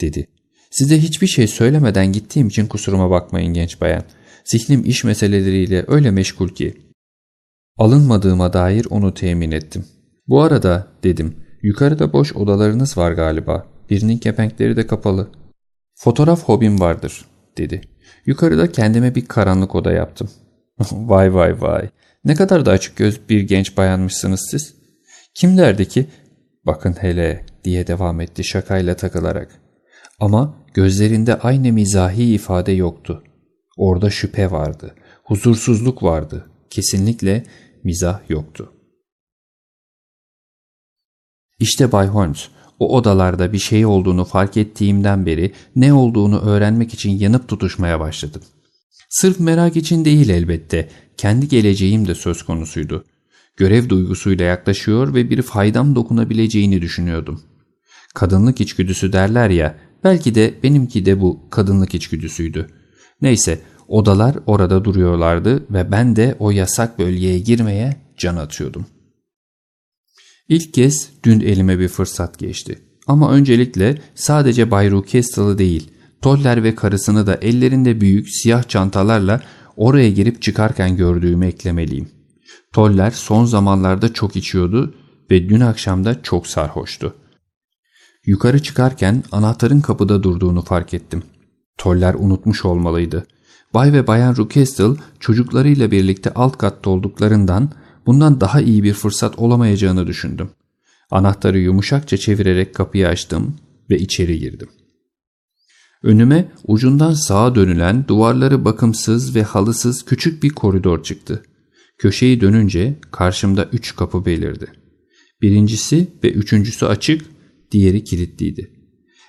[0.00, 0.28] dedi.
[0.70, 4.02] ''Size hiçbir şey söylemeden gittiğim için kusuruma bakmayın genç bayan.
[4.44, 6.74] Zihnim iş meseleleriyle öyle meşgul ki.''
[7.78, 9.84] Alınmadığıma dair onu temin ettim.
[10.28, 11.36] ''Bu arada'' dedim.
[11.62, 13.66] ''Yukarıda boş odalarınız var galiba.
[13.90, 15.30] Birinin kepenkleri de kapalı.''
[15.94, 17.24] ''Fotoğraf hobim vardır.''
[17.58, 17.80] dedi.
[18.28, 20.30] Yukarıda kendime bir karanlık oda yaptım.
[20.92, 21.88] vay vay vay.
[22.24, 24.74] Ne kadar da açık göz bir genç bayanmışsınız siz.
[25.34, 26.06] Kim derdi ki
[26.66, 29.60] bakın hele diye devam etti şakayla takılarak.
[30.20, 33.24] Ama gözlerinde aynı mizahi ifade yoktu.
[33.76, 37.44] Orada şüphe vardı, huzursuzluk vardı, kesinlikle
[37.84, 38.72] mizah yoktu.
[41.58, 42.48] İşte Bay Holmes,
[42.78, 48.42] o odalarda bir şey olduğunu fark ettiğimden beri ne olduğunu öğrenmek için yanıp tutuşmaya başladım.
[49.08, 53.04] Sırf merak için değil elbette, kendi geleceğim de söz konusuydu.
[53.56, 57.42] Görev duygusuyla yaklaşıyor ve bir faydam dokunabileceğini düşünüyordum.
[58.14, 62.66] Kadınlık içgüdüsü derler ya, belki de benimki de bu kadınlık içgüdüsüydü.
[63.22, 68.86] Neyse, odalar orada duruyorlardı ve ben de o yasak bölgeye girmeye can atıyordum.
[70.48, 72.78] İlk kez dün elime bir fırsat geçti.
[73.06, 75.90] Ama öncelikle sadece Bay Rucastle'ı değil,
[76.22, 79.40] Toller ve karısını da ellerinde büyük siyah çantalarla
[79.76, 82.08] oraya girip çıkarken gördüğümü eklemeliyim.
[82.72, 84.94] Toller son zamanlarda çok içiyordu
[85.30, 87.14] ve dün akşamda çok sarhoştu.
[88.26, 91.22] Yukarı çıkarken anahtarın kapıda durduğunu fark ettim.
[91.78, 93.26] Toller unutmuş olmalıydı.
[93.74, 97.70] Bay ve Bayan Rucastle çocuklarıyla birlikte alt katta olduklarından
[98.08, 100.50] bundan daha iyi bir fırsat olamayacağını düşündüm.
[101.10, 103.56] Anahtarı yumuşakça çevirerek kapıyı açtım
[103.90, 104.68] ve içeri girdim.
[106.02, 111.42] Önüme ucundan sağa dönülen duvarları bakımsız ve halısız küçük bir koridor çıktı.
[111.98, 114.66] Köşeyi dönünce karşımda üç kapı belirdi.
[115.42, 117.26] Birincisi ve üçüncüsü açık,
[117.70, 118.70] diğeri kilitliydi.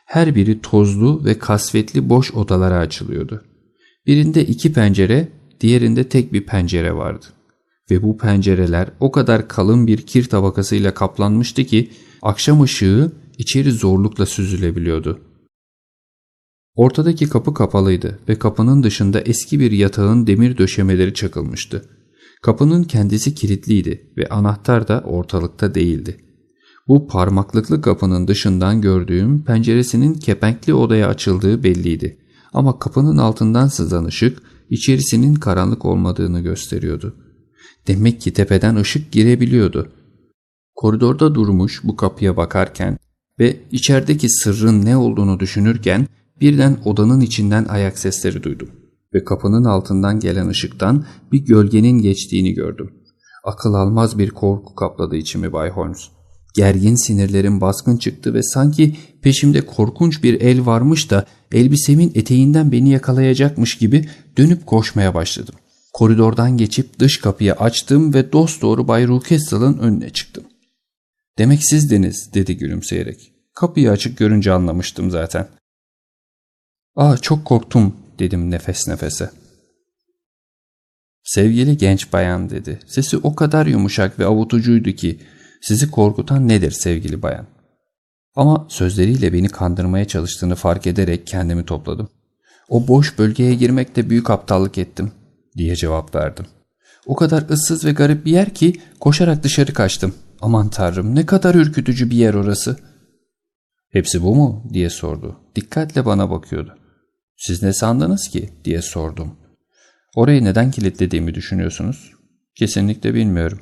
[0.05, 3.43] Her biri tozlu ve kasvetli boş odalara açılıyordu.
[4.07, 5.27] Birinde iki pencere,
[5.61, 7.25] diğerinde tek bir pencere vardı
[7.91, 14.25] ve bu pencereler o kadar kalın bir kir tabakasıyla kaplanmıştı ki akşam ışığı içeri zorlukla
[14.25, 15.19] süzülebiliyordu.
[16.75, 21.89] Ortadaki kapı kapalıydı ve kapının dışında eski bir yatağın demir döşemeleri çakılmıştı.
[22.41, 26.17] Kapının kendisi kilitliydi ve anahtar da ortalıkta değildi.
[26.87, 32.17] Bu parmaklıklı kapının dışından gördüğüm penceresinin kepenkli odaya açıldığı belliydi.
[32.53, 37.15] Ama kapının altından sızan ışık içerisinin karanlık olmadığını gösteriyordu.
[37.89, 39.91] Demek ki tepeden ışık girebiliyordu.
[40.75, 42.97] Koridorda durmuş bu kapıya bakarken
[43.39, 46.07] ve içerideki sırrın ne olduğunu düşünürken
[46.41, 48.69] birden odanın içinden ayak sesleri duydum
[49.13, 52.93] ve kapının altından gelen ışıktan bir gölgenin geçtiğini gördüm.
[53.43, 56.09] Akıl almaz bir korku kapladı içimi Bay Holmes.
[56.55, 62.89] Gergin sinirlerim baskın çıktı ve sanki peşimde korkunç bir el varmış da elbisemin eteğinden beni
[62.89, 65.55] yakalayacakmış gibi dönüp koşmaya başladım.
[65.99, 70.43] Koridordan geçip dış kapıyı açtım ve dosdoğru Bay Rucastle'ın önüne çıktım.
[71.37, 73.33] Demek sizdiniz dedi gülümseyerek.
[73.53, 75.47] Kapıyı açık görünce anlamıştım zaten.
[76.95, 79.29] Aa çok korktum dedim nefes nefese.
[81.23, 82.79] Sevgili genç bayan dedi.
[82.87, 85.19] Sesi o kadar yumuşak ve avutucuydu ki
[85.61, 87.45] sizi korkutan nedir sevgili bayan?
[88.35, 92.09] Ama sözleriyle beni kandırmaya çalıştığını fark ederek kendimi topladım.
[92.69, 95.11] O boş bölgeye girmekte büyük aptallık ettim
[95.59, 96.45] diye cevap verdim.
[97.05, 100.15] O kadar ıssız ve garip bir yer ki koşarak dışarı kaçtım.
[100.41, 102.77] Aman tanrım ne kadar ürkütücü bir yer orası.
[103.89, 105.39] Hepsi bu mu diye sordu.
[105.55, 106.77] Dikkatle bana bakıyordu.
[107.37, 109.35] Siz ne sandınız ki diye sordum.
[110.15, 112.11] Orayı neden kilitlediğimi düşünüyorsunuz?
[112.55, 113.59] Kesinlikle bilmiyorum.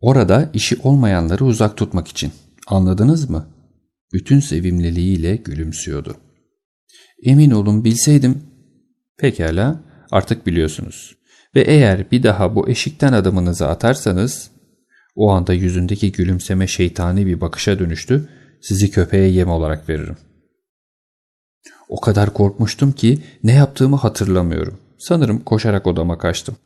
[0.00, 2.32] Orada işi olmayanları uzak tutmak için.
[2.66, 3.46] Anladınız mı?
[4.12, 6.16] Bütün sevimliliğiyle gülümsüyordu.
[7.22, 8.42] Emin olun bilseydim.
[9.18, 11.16] Pekala Artık biliyorsunuz.
[11.54, 14.50] Ve eğer bir daha bu eşikten adımınızı atarsanız
[15.16, 18.28] o anda yüzündeki gülümseme şeytani bir bakışa dönüştü.
[18.62, 20.16] Sizi köpeğe yem olarak veririm.
[21.88, 24.78] O kadar korkmuştum ki ne yaptığımı hatırlamıyorum.
[24.98, 26.56] Sanırım koşarak odama kaçtım.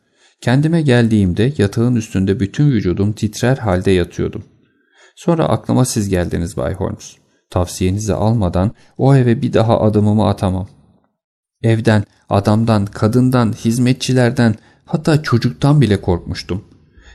[0.40, 4.44] Kendime geldiğimde yatağın üstünde bütün vücudum titrer halde yatıyordum.
[5.16, 7.16] Sonra aklıma siz geldiniz Bay Holmes.
[7.50, 10.68] Tavsiyenizi almadan o eve bir daha adımımı atamam.
[11.62, 14.54] Evden, adamdan, kadından, hizmetçilerden
[14.84, 16.64] hatta çocuktan bile korkmuştum.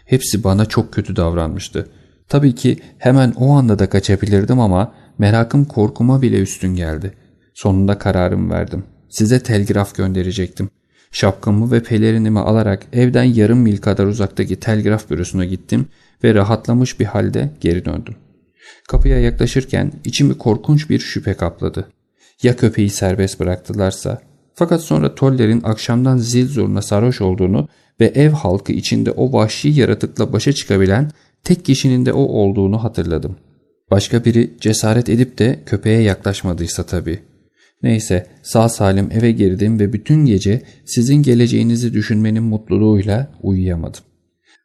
[0.05, 1.89] Hepsi bana çok kötü davranmıştı.
[2.29, 7.13] Tabii ki hemen o anda da kaçabilirdim ama merakım korkuma bile üstün geldi.
[7.53, 8.83] Sonunda kararımı verdim.
[9.09, 10.69] Size telgraf gönderecektim.
[11.11, 15.85] Şapkamı ve pelerinimi alarak evden yarım mil kadar uzaktaki telgraf bürosuna gittim
[16.23, 18.15] ve rahatlamış bir halde geri döndüm.
[18.87, 21.89] Kapıya yaklaşırken içimi korkunç bir şüphe kapladı.
[22.43, 24.21] Ya köpeği serbest bıraktılarsa?
[24.56, 27.68] Fakat sonra Toller'in akşamdan zil zurna sarhoş olduğunu
[27.99, 31.12] ve ev halkı içinde o vahşi yaratıkla başa çıkabilen
[31.43, 33.38] tek kişinin de o olduğunu hatırladım.
[33.91, 37.20] Başka biri cesaret edip de köpeğe yaklaşmadıysa tabii.
[37.84, 44.01] Neyse sağ salim eve girdim ve bütün gece sizin geleceğinizi düşünmenin mutluluğuyla uyuyamadım.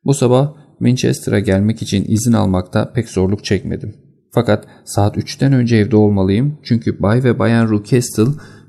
[0.05, 3.95] Bu sabah Manchester'a gelmek için izin almakta pek zorluk çekmedim.
[4.30, 8.24] Fakat saat 3'ten önce evde olmalıyım çünkü Bay ve Bayan Rucastle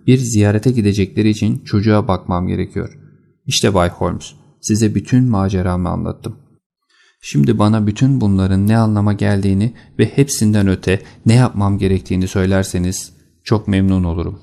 [0.10, 3.00] bir ziyarete gidecekleri için çocuğa bakmam gerekiyor.
[3.46, 6.36] İşte Bay Holmes, size bütün maceramı anlattım.
[7.22, 13.68] Şimdi bana bütün bunların ne anlama geldiğini ve hepsinden öte ne yapmam gerektiğini söylerseniz çok
[13.68, 14.40] memnun olurum.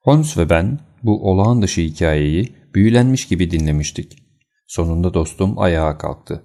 [0.00, 4.18] Holmes ve ben bu olağan dışı hikayeyi büyülenmiş gibi dinlemiştik.
[4.66, 6.42] Sonunda dostum ayağa kalktı.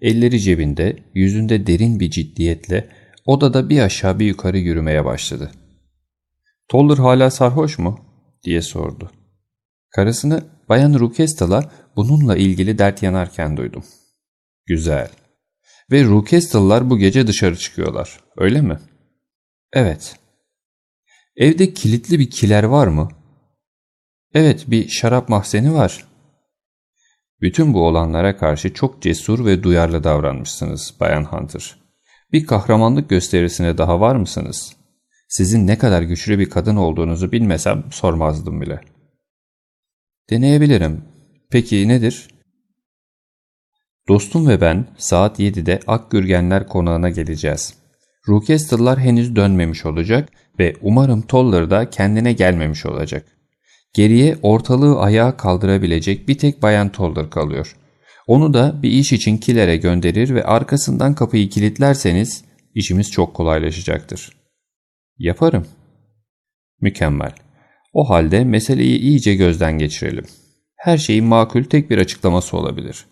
[0.00, 2.88] Elleri cebinde, yüzünde derin bir ciddiyetle
[3.26, 5.50] odada bir aşağı bir yukarı yürümeye başladı.
[6.68, 8.00] ''Toller hala sarhoş mu?''
[8.44, 9.10] diye sordu.
[9.90, 13.84] Karısını Bayan Rukestal'a bununla ilgili dert yanarken duydum.
[14.66, 15.10] ''Güzel.
[15.90, 18.80] Ve Rukestal'lar bu gece dışarı çıkıyorlar, öyle mi?''
[19.72, 20.16] ''Evet.''
[21.36, 23.08] ''Evde kilitli bir kiler var mı?''
[24.34, 26.08] ''Evet, bir şarap mahzeni var.''
[27.40, 31.76] Bütün bu olanlara karşı çok cesur ve duyarlı davranmışsınız Bayan Hunter.
[32.32, 34.77] Bir kahramanlık gösterisine daha var mısınız?
[35.28, 38.80] Sizin ne kadar güçlü bir kadın olduğunuzu bilmesem sormazdım bile.
[40.30, 41.04] Deneyebilirim.
[41.50, 42.28] Peki nedir?
[44.08, 47.74] Dostum ve ben saat 7'de Akgürgenler konağına geleceğiz.
[48.28, 53.26] Rookestal'lar henüz dönmemiş olacak ve umarım Toller da kendine gelmemiş olacak.
[53.94, 57.76] Geriye ortalığı ayağa kaldırabilecek bir tek Bayan Toller kalıyor.
[58.26, 64.37] Onu da bir iş için kilere gönderir ve arkasından kapıyı kilitlerseniz işimiz çok kolaylaşacaktır.
[65.18, 65.66] Yaparım.
[66.80, 67.32] Mükemmel.
[67.92, 70.24] O halde meseleyi iyice gözden geçirelim.
[70.76, 73.04] Her şeyin makul tek bir açıklaması olabilir.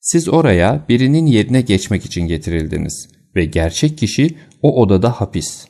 [0.00, 5.66] Siz oraya birinin yerine geçmek için getirildiniz ve gerçek kişi o odada hapis.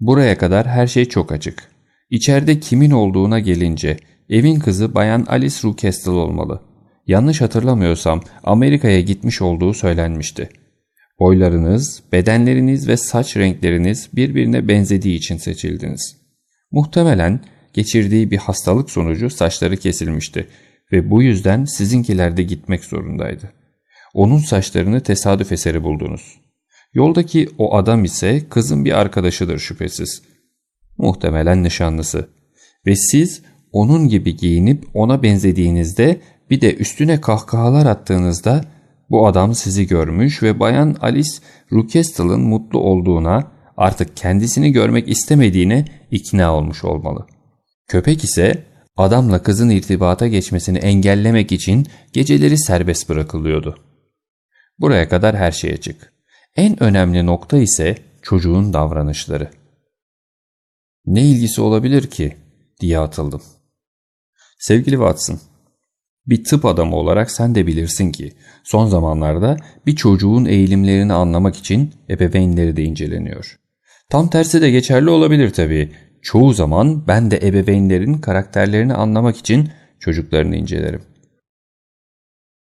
[0.00, 1.70] Buraya kadar her şey çok açık.
[2.10, 3.96] İçeride kimin olduğuna gelince
[4.28, 6.62] evin kızı Bayan Alice Rucastle olmalı.
[7.06, 10.48] Yanlış hatırlamıyorsam Amerika'ya gitmiş olduğu söylenmişti.
[11.22, 16.16] Boylarınız, bedenleriniz ve saç renkleriniz birbirine benzediği için seçildiniz.
[16.70, 17.40] Muhtemelen
[17.72, 20.46] geçirdiği bir hastalık sonucu saçları kesilmişti
[20.92, 23.52] ve bu yüzden sizinkiler de gitmek zorundaydı.
[24.14, 26.40] Onun saçlarını tesadüf eseri buldunuz.
[26.94, 30.22] Yoldaki o adam ise kızın bir arkadaşıdır şüphesiz.
[30.98, 32.28] Muhtemelen nişanlısı.
[32.86, 33.42] Ve siz
[33.72, 36.20] onun gibi giyinip ona benzediğinizde
[36.50, 38.64] bir de üstüne kahkahalar attığınızda
[39.12, 41.30] bu adam sizi görmüş ve bayan Alice
[41.72, 47.26] Rucastel'ın mutlu olduğuna artık kendisini görmek istemediğine ikna olmuş olmalı.
[47.88, 48.64] Köpek ise
[48.96, 53.78] adamla kızın irtibata geçmesini engellemek için geceleri serbest bırakılıyordu.
[54.78, 56.12] Buraya kadar her şey açık.
[56.56, 59.50] En önemli nokta ise çocuğun davranışları.
[61.06, 62.36] Ne ilgisi olabilir ki
[62.80, 63.42] diye atıldım.
[64.58, 65.40] Sevgili Watson,
[66.26, 68.32] bir tıp adamı olarak sen de bilirsin ki
[68.64, 69.56] son zamanlarda
[69.86, 73.58] bir çocuğun eğilimlerini anlamak için ebeveynleri de inceleniyor.
[74.10, 75.92] Tam tersi de geçerli olabilir tabii.
[76.22, 79.70] Çoğu zaman ben de ebeveynlerin karakterlerini anlamak için
[80.00, 81.02] çocuklarını incelerim.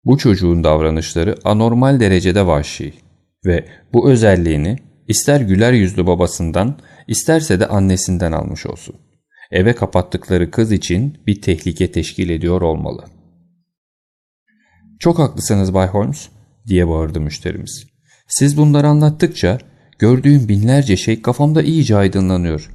[0.05, 2.93] Bu çocuğun davranışları anormal derecede vahşi
[3.45, 8.95] ve bu özelliğini ister güler yüzlü babasından isterse de annesinden almış olsun.
[9.51, 13.18] Eve kapattıkları kız için bir tehlike teşkil ediyor olmalı.
[14.99, 16.29] Çok haklısınız Bay Holmes
[16.67, 17.85] diye bağırdı müşterimiz.
[18.27, 19.57] Siz bunları anlattıkça
[19.99, 22.71] gördüğüm binlerce şey kafamda iyice aydınlanıyor.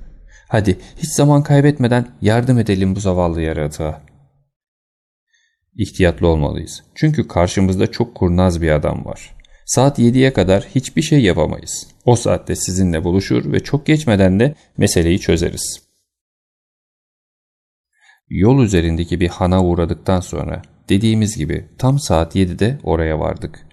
[0.48, 4.02] Hadi hiç zaman kaybetmeden yardım edelim bu zavallı yaratığa.
[5.74, 6.82] İhtiyatlı olmalıyız.
[6.94, 9.34] Çünkü karşımızda çok kurnaz bir adam var.
[9.66, 11.86] Saat 7'ye kadar hiçbir şey yapamayız.
[12.04, 15.80] O saatte sizinle buluşur ve çok geçmeden de meseleyi çözeriz.
[18.28, 23.66] Yol üzerindeki bir hana uğradıktan sonra dediğimiz gibi tam saat 7'de oraya vardık.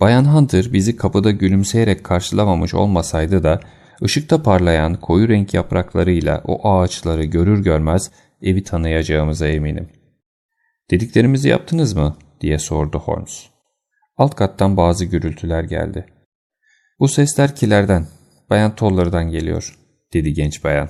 [0.00, 3.60] Bayan Hunter bizi kapıda gülümseyerek karşılamamış olmasaydı da
[4.02, 8.10] ışıkta parlayan koyu renk yapraklarıyla o ağaçları görür görmez
[8.42, 9.88] evi tanıyacağımıza eminim.
[10.90, 12.16] Dediklerimizi yaptınız mı?
[12.40, 13.46] diye sordu Holmes.
[14.16, 16.06] Alt kattan bazı gürültüler geldi.
[17.00, 18.06] Bu sesler kilerden,
[18.50, 19.78] Bayan Toller'dan geliyor,
[20.12, 20.88] dedi genç bayan.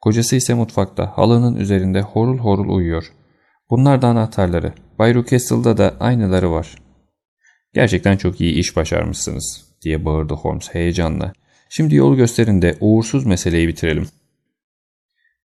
[0.00, 3.12] Kocası ise mutfakta, halının üzerinde horul horul uyuyor.
[3.70, 4.72] Bunlar da anahtarları.
[4.98, 6.74] Bay Rucastle'da da aynıları var.
[7.74, 11.32] Gerçekten çok iyi iş başarmışsınız, diye bağırdı Holmes heyecanla.
[11.68, 14.08] Şimdi yol gösterin de uğursuz meseleyi bitirelim.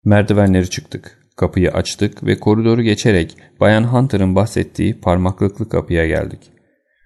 [0.05, 1.17] Merdivenleri çıktık.
[1.35, 6.39] Kapıyı açtık ve koridoru geçerek Bayan Hunter'ın bahsettiği parmaklıklı kapıya geldik.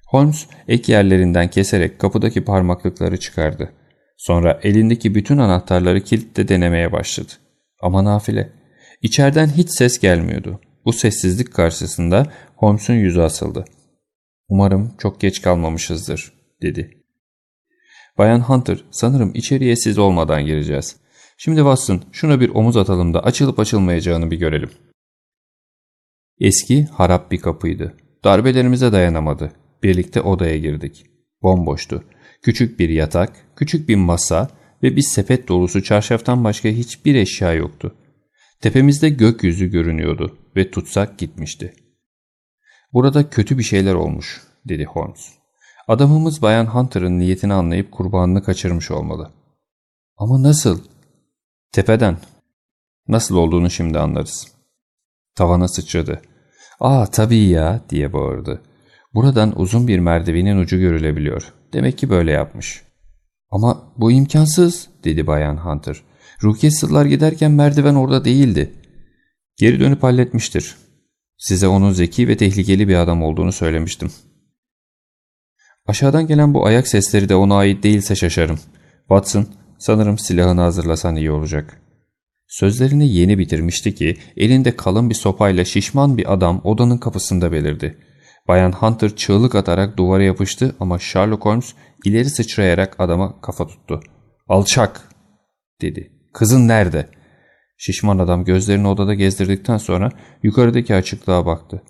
[0.08, 3.72] Holmes ek yerlerinden keserek kapıdaki parmaklıkları çıkardı.
[4.18, 7.32] Sonra elindeki bütün anahtarları kilitle denemeye başladı.
[7.82, 8.50] Ama nafile.
[9.02, 10.60] İçeriden hiç ses gelmiyordu.
[10.86, 13.66] Bu sessizlik karşısında Holmes'un yüzü asıldı.
[14.50, 17.04] Umarım çok geç kalmamışızdır, dedi.
[18.18, 20.98] Bayan Hunter, sanırım içeriye siz olmadan gireceğiz.
[21.38, 24.70] Şimdi Watson, şuna bir omuz atalım da açılıp açılmayacağını bir görelim.
[26.40, 27.98] Eski, harap bir kapıydı.
[28.24, 29.52] Darbelerimize dayanamadı.
[29.84, 31.06] Birlikte odaya girdik.
[31.42, 32.04] Bomboştu.
[32.42, 34.50] Küçük bir yatak, küçük bir masa
[34.84, 37.96] ve bir sepet dolusu çarşaftan başka hiçbir eşya yoktu.
[38.66, 41.74] Tepemizde gökyüzü görünüyordu ve tutsak gitmişti.
[42.94, 45.32] Burada kötü bir şeyler olmuş, dedi Holmes.
[45.88, 49.32] Adamımız Bayan Hunter'ın niyetini anlayıp kurbanını kaçırmış olmalı.
[50.18, 50.80] Ama nasıl?
[51.72, 52.18] Tepeden.
[53.08, 54.48] Nasıl olduğunu şimdi anlarız.
[55.36, 56.22] Tavana sıçradı.
[56.80, 58.62] ''Aa tabii ya'' diye bağırdı.
[59.14, 61.54] Buradan uzun bir merdivenin ucu görülebiliyor.
[61.74, 62.84] Demek ki böyle yapmış.
[63.50, 66.02] Ama bu imkansız dedi Bayan Hunter.
[66.44, 66.72] Rukiye
[67.08, 68.74] giderken merdiven orada değildi.
[69.58, 70.76] Geri dönüp halletmiştir.
[71.38, 74.12] Size onun zeki ve tehlikeli bir adam olduğunu söylemiştim.
[75.86, 78.60] Aşağıdan gelen bu ayak sesleri de ona ait değilse şaşarım.
[79.00, 79.48] Watson,
[79.80, 81.82] sanırım silahını hazırlasan iyi olacak.
[82.48, 87.98] Sözlerini yeni bitirmişti ki elinde kalın bir sopayla şişman bir adam odanın kapısında belirdi.
[88.48, 91.74] Bayan Hunter çığlık atarak duvara yapıştı ama Sherlock Holmes
[92.06, 94.00] ileri sıçrayarak adama kafa tuttu.
[94.48, 95.10] ''Alçak!''
[95.82, 96.15] dedi.
[96.36, 97.10] ''Kızın nerede?''
[97.78, 100.12] Şişman adam gözlerini odada gezdirdikten sonra
[100.44, 101.84] yukarıdaki açıklığa baktı.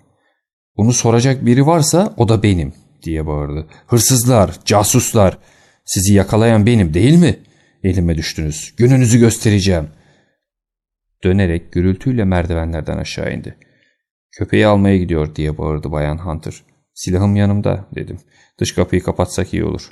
[0.76, 3.66] ''Bunu soracak biri varsa o da benim.'' diye bağırdı.
[3.86, 5.38] ''Hırsızlar, casuslar,
[5.84, 7.36] sizi yakalayan benim değil mi?
[7.82, 9.88] Elime düştünüz, gününüzü göstereceğim.''
[11.24, 13.56] Dönerek gürültüyle merdivenlerden aşağı indi.
[14.32, 16.62] Köpeği almaya gidiyor diye bağırdı Bayan Hunter.
[16.94, 18.18] Silahım yanımda dedim.
[18.58, 19.90] Dış kapıyı kapatsak iyi olur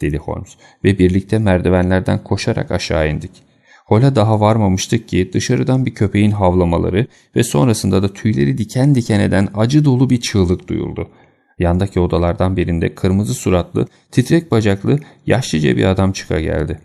[0.00, 3.42] dedi Holmes ve birlikte merdivenlerden koşarak aşağı indik.
[3.86, 7.06] Hole daha varmamıştık ki dışarıdan bir köpeğin havlamaları
[7.36, 11.08] ve sonrasında da tüyleri diken diken eden acı dolu bir çığlık duyuldu.
[11.58, 16.80] Yandaki odalardan birinde kırmızı suratlı, titrek bacaklı, yaşlıca bir adam çıka geldi.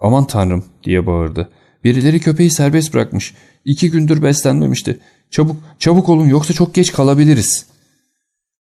[0.00, 1.50] ''Aman tanrım'' diye bağırdı.
[1.84, 3.34] ''Birileri köpeği serbest bırakmış.
[3.64, 5.00] İki gündür beslenmemişti.
[5.30, 7.66] Çabuk, çabuk olun yoksa çok geç kalabiliriz.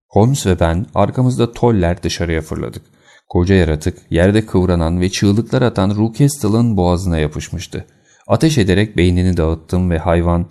[0.08, 2.82] Holmes ve ben arkamızda toller dışarıya fırladık.
[3.30, 7.86] Koca yaratık yerde kıvranan ve çığlıklar atan Rucastle'ın boğazına yapışmıştı.
[8.26, 10.46] Ateş ederek beynini dağıttım ve hayvan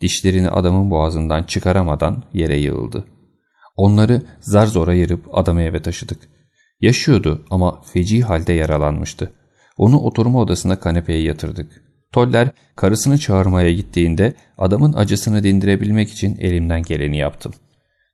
[0.00, 3.04] dişlerini adamın boğazından çıkaramadan yere yığıldı.
[3.76, 6.18] Onları zar zor ayırıp adamı eve taşıdık.
[6.80, 9.32] Yaşıyordu ama feci halde yaralanmıştı.
[9.76, 11.82] Onu oturma odasına kanepeye yatırdık.
[12.12, 17.52] Toller karısını çağırmaya gittiğinde adamın acısını dindirebilmek için elimden geleni yaptım.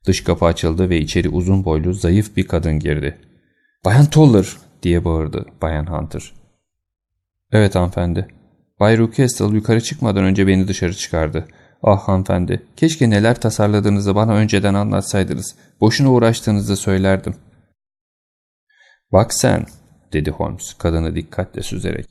[0.06, 3.29] Dış kapı açıldı ve içeri uzun boylu zayıf bir kadın girdi.
[3.84, 6.32] ''Bayan Toller!'' diye bağırdı Bayan Hunter.
[7.52, 8.28] ''Evet hanımefendi.
[8.80, 11.48] Bay Rucastle yukarı çıkmadan önce beni dışarı çıkardı.
[11.82, 15.54] Ah hanımefendi, keşke neler tasarladığınızı bana önceden anlatsaydınız.
[15.80, 17.36] Boşuna uğraştığınızı söylerdim.''
[19.12, 19.66] ''Bak sen''
[20.12, 22.06] dedi Holmes kadını dikkatle süzerek.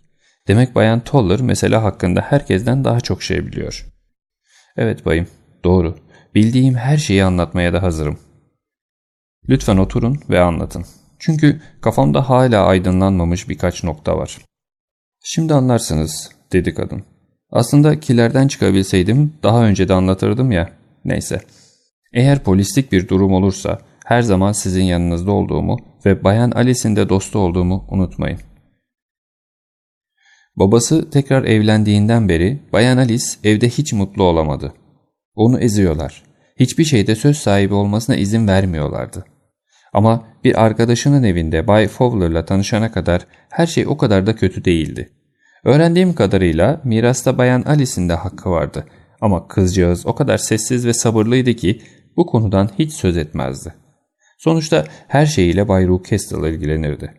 [0.47, 3.85] Demek Bayan Toller mesela hakkında herkesten daha çok şey biliyor.
[4.77, 5.27] Evet bayım,
[5.63, 5.97] doğru.
[6.35, 8.19] Bildiğim her şeyi anlatmaya da hazırım.
[9.49, 10.85] Lütfen oturun ve anlatın.
[11.19, 14.37] Çünkü kafamda hala aydınlanmamış birkaç nokta var.
[15.23, 17.03] Şimdi anlarsınız, dedi kadın.
[17.51, 20.69] Aslında kilerden çıkabilseydim daha önce de anlatırdım ya.
[21.05, 21.41] Neyse.
[22.13, 27.39] Eğer polislik bir durum olursa her zaman sizin yanınızda olduğumu ve Bayan Alice'in de dostu
[27.39, 28.39] olduğumu unutmayın.
[30.55, 34.73] Babası tekrar evlendiğinden beri Bayan Alice evde hiç mutlu olamadı.
[35.35, 36.23] Onu eziyorlar.
[36.59, 39.25] Hiçbir şeyde söz sahibi olmasına izin vermiyorlardı.
[39.93, 45.09] Ama bir arkadaşının evinde Bay Fowler'la tanışana kadar her şey o kadar da kötü değildi.
[45.63, 48.85] Öğrendiğim kadarıyla mirasta Bayan Alice'in de hakkı vardı.
[49.21, 51.81] Ama kızcağız o kadar sessiz ve sabırlıydı ki
[52.17, 53.73] bu konudan hiç söz etmezdi.
[54.37, 57.13] Sonuçta her şeyiyle Bay Rookestle ilgilenirdi.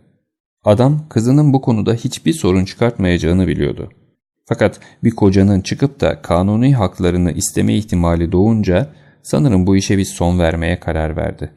[0.64, 3.90] Adam kızının bu konuda hiçbir sorun çıkartmayacağını biliyordu.
[4.46, 8.88] Fakat bir kocanın çıkıp da kanuni haklarını isteme ihtimali doğunca
[9.22, 11.52] sanırım bu işe bir son vermeye karar verdi.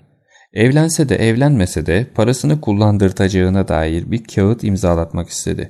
[0.53, 5.69] Evlense de evlenmese de parasını kullandırtacağına dair bir kağıt imzalatmak istedi.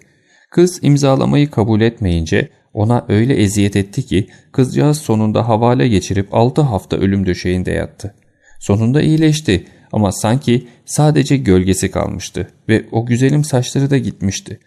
[0.51, 6.97] Kız imzalamayı kabul etmeyince ona öyle eziyet etti ki kızcağız sonunda havale geçirip 6 hafta
[6.97, 8.15] ölüm döşeğinde yattı.
[8.59, 14.59] Sonunda iyileşti ama sanki sadece gölgesi kalmıştı ve o güzelim saçları da gitmişti.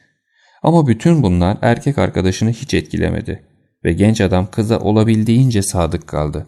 [0.63, 3.43] Ama bütün bunlar erkek arkadaşını hiç etkilemedi
[3.85, 6.47] ve genç adam kıza olabildiğince sadık kaldı.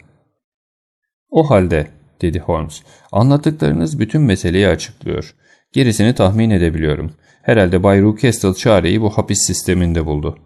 [1.31, 1.87] O halde
[2.23, 2.83] dedi Holmes.
[3.13, 5.35] Anlattıklarınız bütün meseleyi açıklıyor.
[5.73, 7.13] Gerisini tahmin edebiliyorum.
[7.43, 10.39] Herhalde Bay Rookestle çareyi bu hapis sisteminde buldu.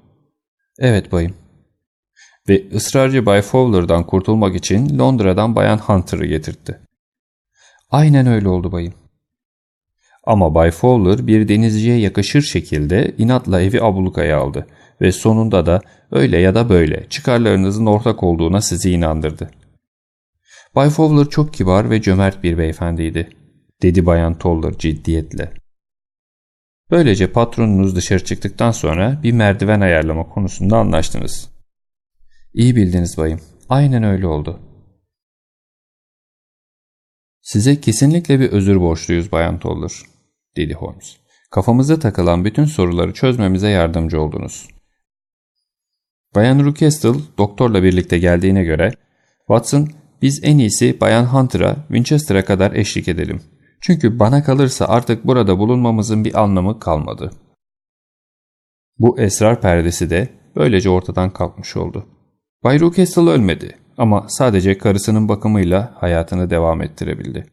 [0.79, 1.35] Evet bayım.
[2.49, 6.79] Ve ısrarcı Bay Fowler'dan kurtulmak için Londra'dan Bayan Hunter'ı getirtti.
[7.91, 8.95] Aynen öyle oldu bayım.
[10.25, 14.67] Ama Bay Fowler bir denizciye yakışır şekilde inatla evi ablukaya aldı
[15.01, 19.51] ve sonunda da öyle ya da böyle çıkarlarınızın ortak olduğuna sizi inandırdı.
[20.75, 23.37] Bay Fowler çok kibar ve cömert bir beyefendiydi,
[23.83, 25.53] dedi Bayan Toller ciddiyetle.
[26.91, 31.51] Böylece patronunuz dışarı çıktıktan sonra bir merdiven ayarlama konusunda anlaştınız.
[32.55, 33.41] İyi bildiniz bayım.
[33.69, 34.61] Aynen öyle oldu.
[37.41, 39.93] Size kesinlikle bir özür borçluyuz Bayan Toller,
[40.57, 41.17] dedi Holmes.
[41.51, 44.69] Kafamıza takılan bütün soruları çözmemize yardımcı oldunuz.
[46.35, 48.93] Bayan Rookestle doktorla birlikte geldiğine göre
[49.39, 49.89] Watson
[50.23, 53.41] biz en iyisi Bayan Hunter'a Winchester'a kadar eşlik edelim.
[53.81, 57.31] Çünkü bana kalırsa artık burada bulunmamızın bir anlamı kalmadı.
[58.99, 62.07] Bu esrar perdesi de böylece ortadan kalkmış oldu.
[62.65, 67.47] Bay Rookestle ölmedi ama sadece karısının bakımıyla hayatını devam ettirebildi.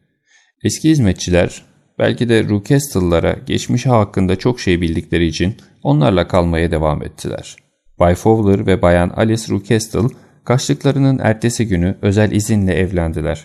[0.62, 1.64] Eski hizmetçiler
[1.98, 7.56] belki de Rookestle'lara geçmişi hakkında çok şey bildikleri için onlarla kalmaya devam ettiler.
[7.98, 10.08] Bay Fowler ve Bayan Alice Rookestle
[10.44, 13.44] kaçtıklarının ertesi günü özel izinle evlendiler.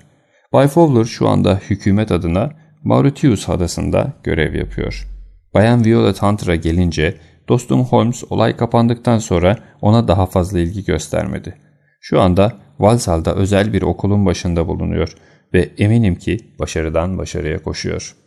[0.54, 2.52] Bay Fowler şu anda hükümet adına
[2.84, 5.08] Mauritius adasında görev yapıyor.
[5.54, 7.18] Bayan Violet Hunter'a gelince
[7.50, 11.56] dostum Holmes olay kapandıktan sonra ona daha fazla ilgi göstermedi.
[12.00, 15.16] Şu anda Walsal'da özel bir okulun başında bulunuyor
[15.54, 18.25] ve eminim ki başarıdan başarıya koşuyor.''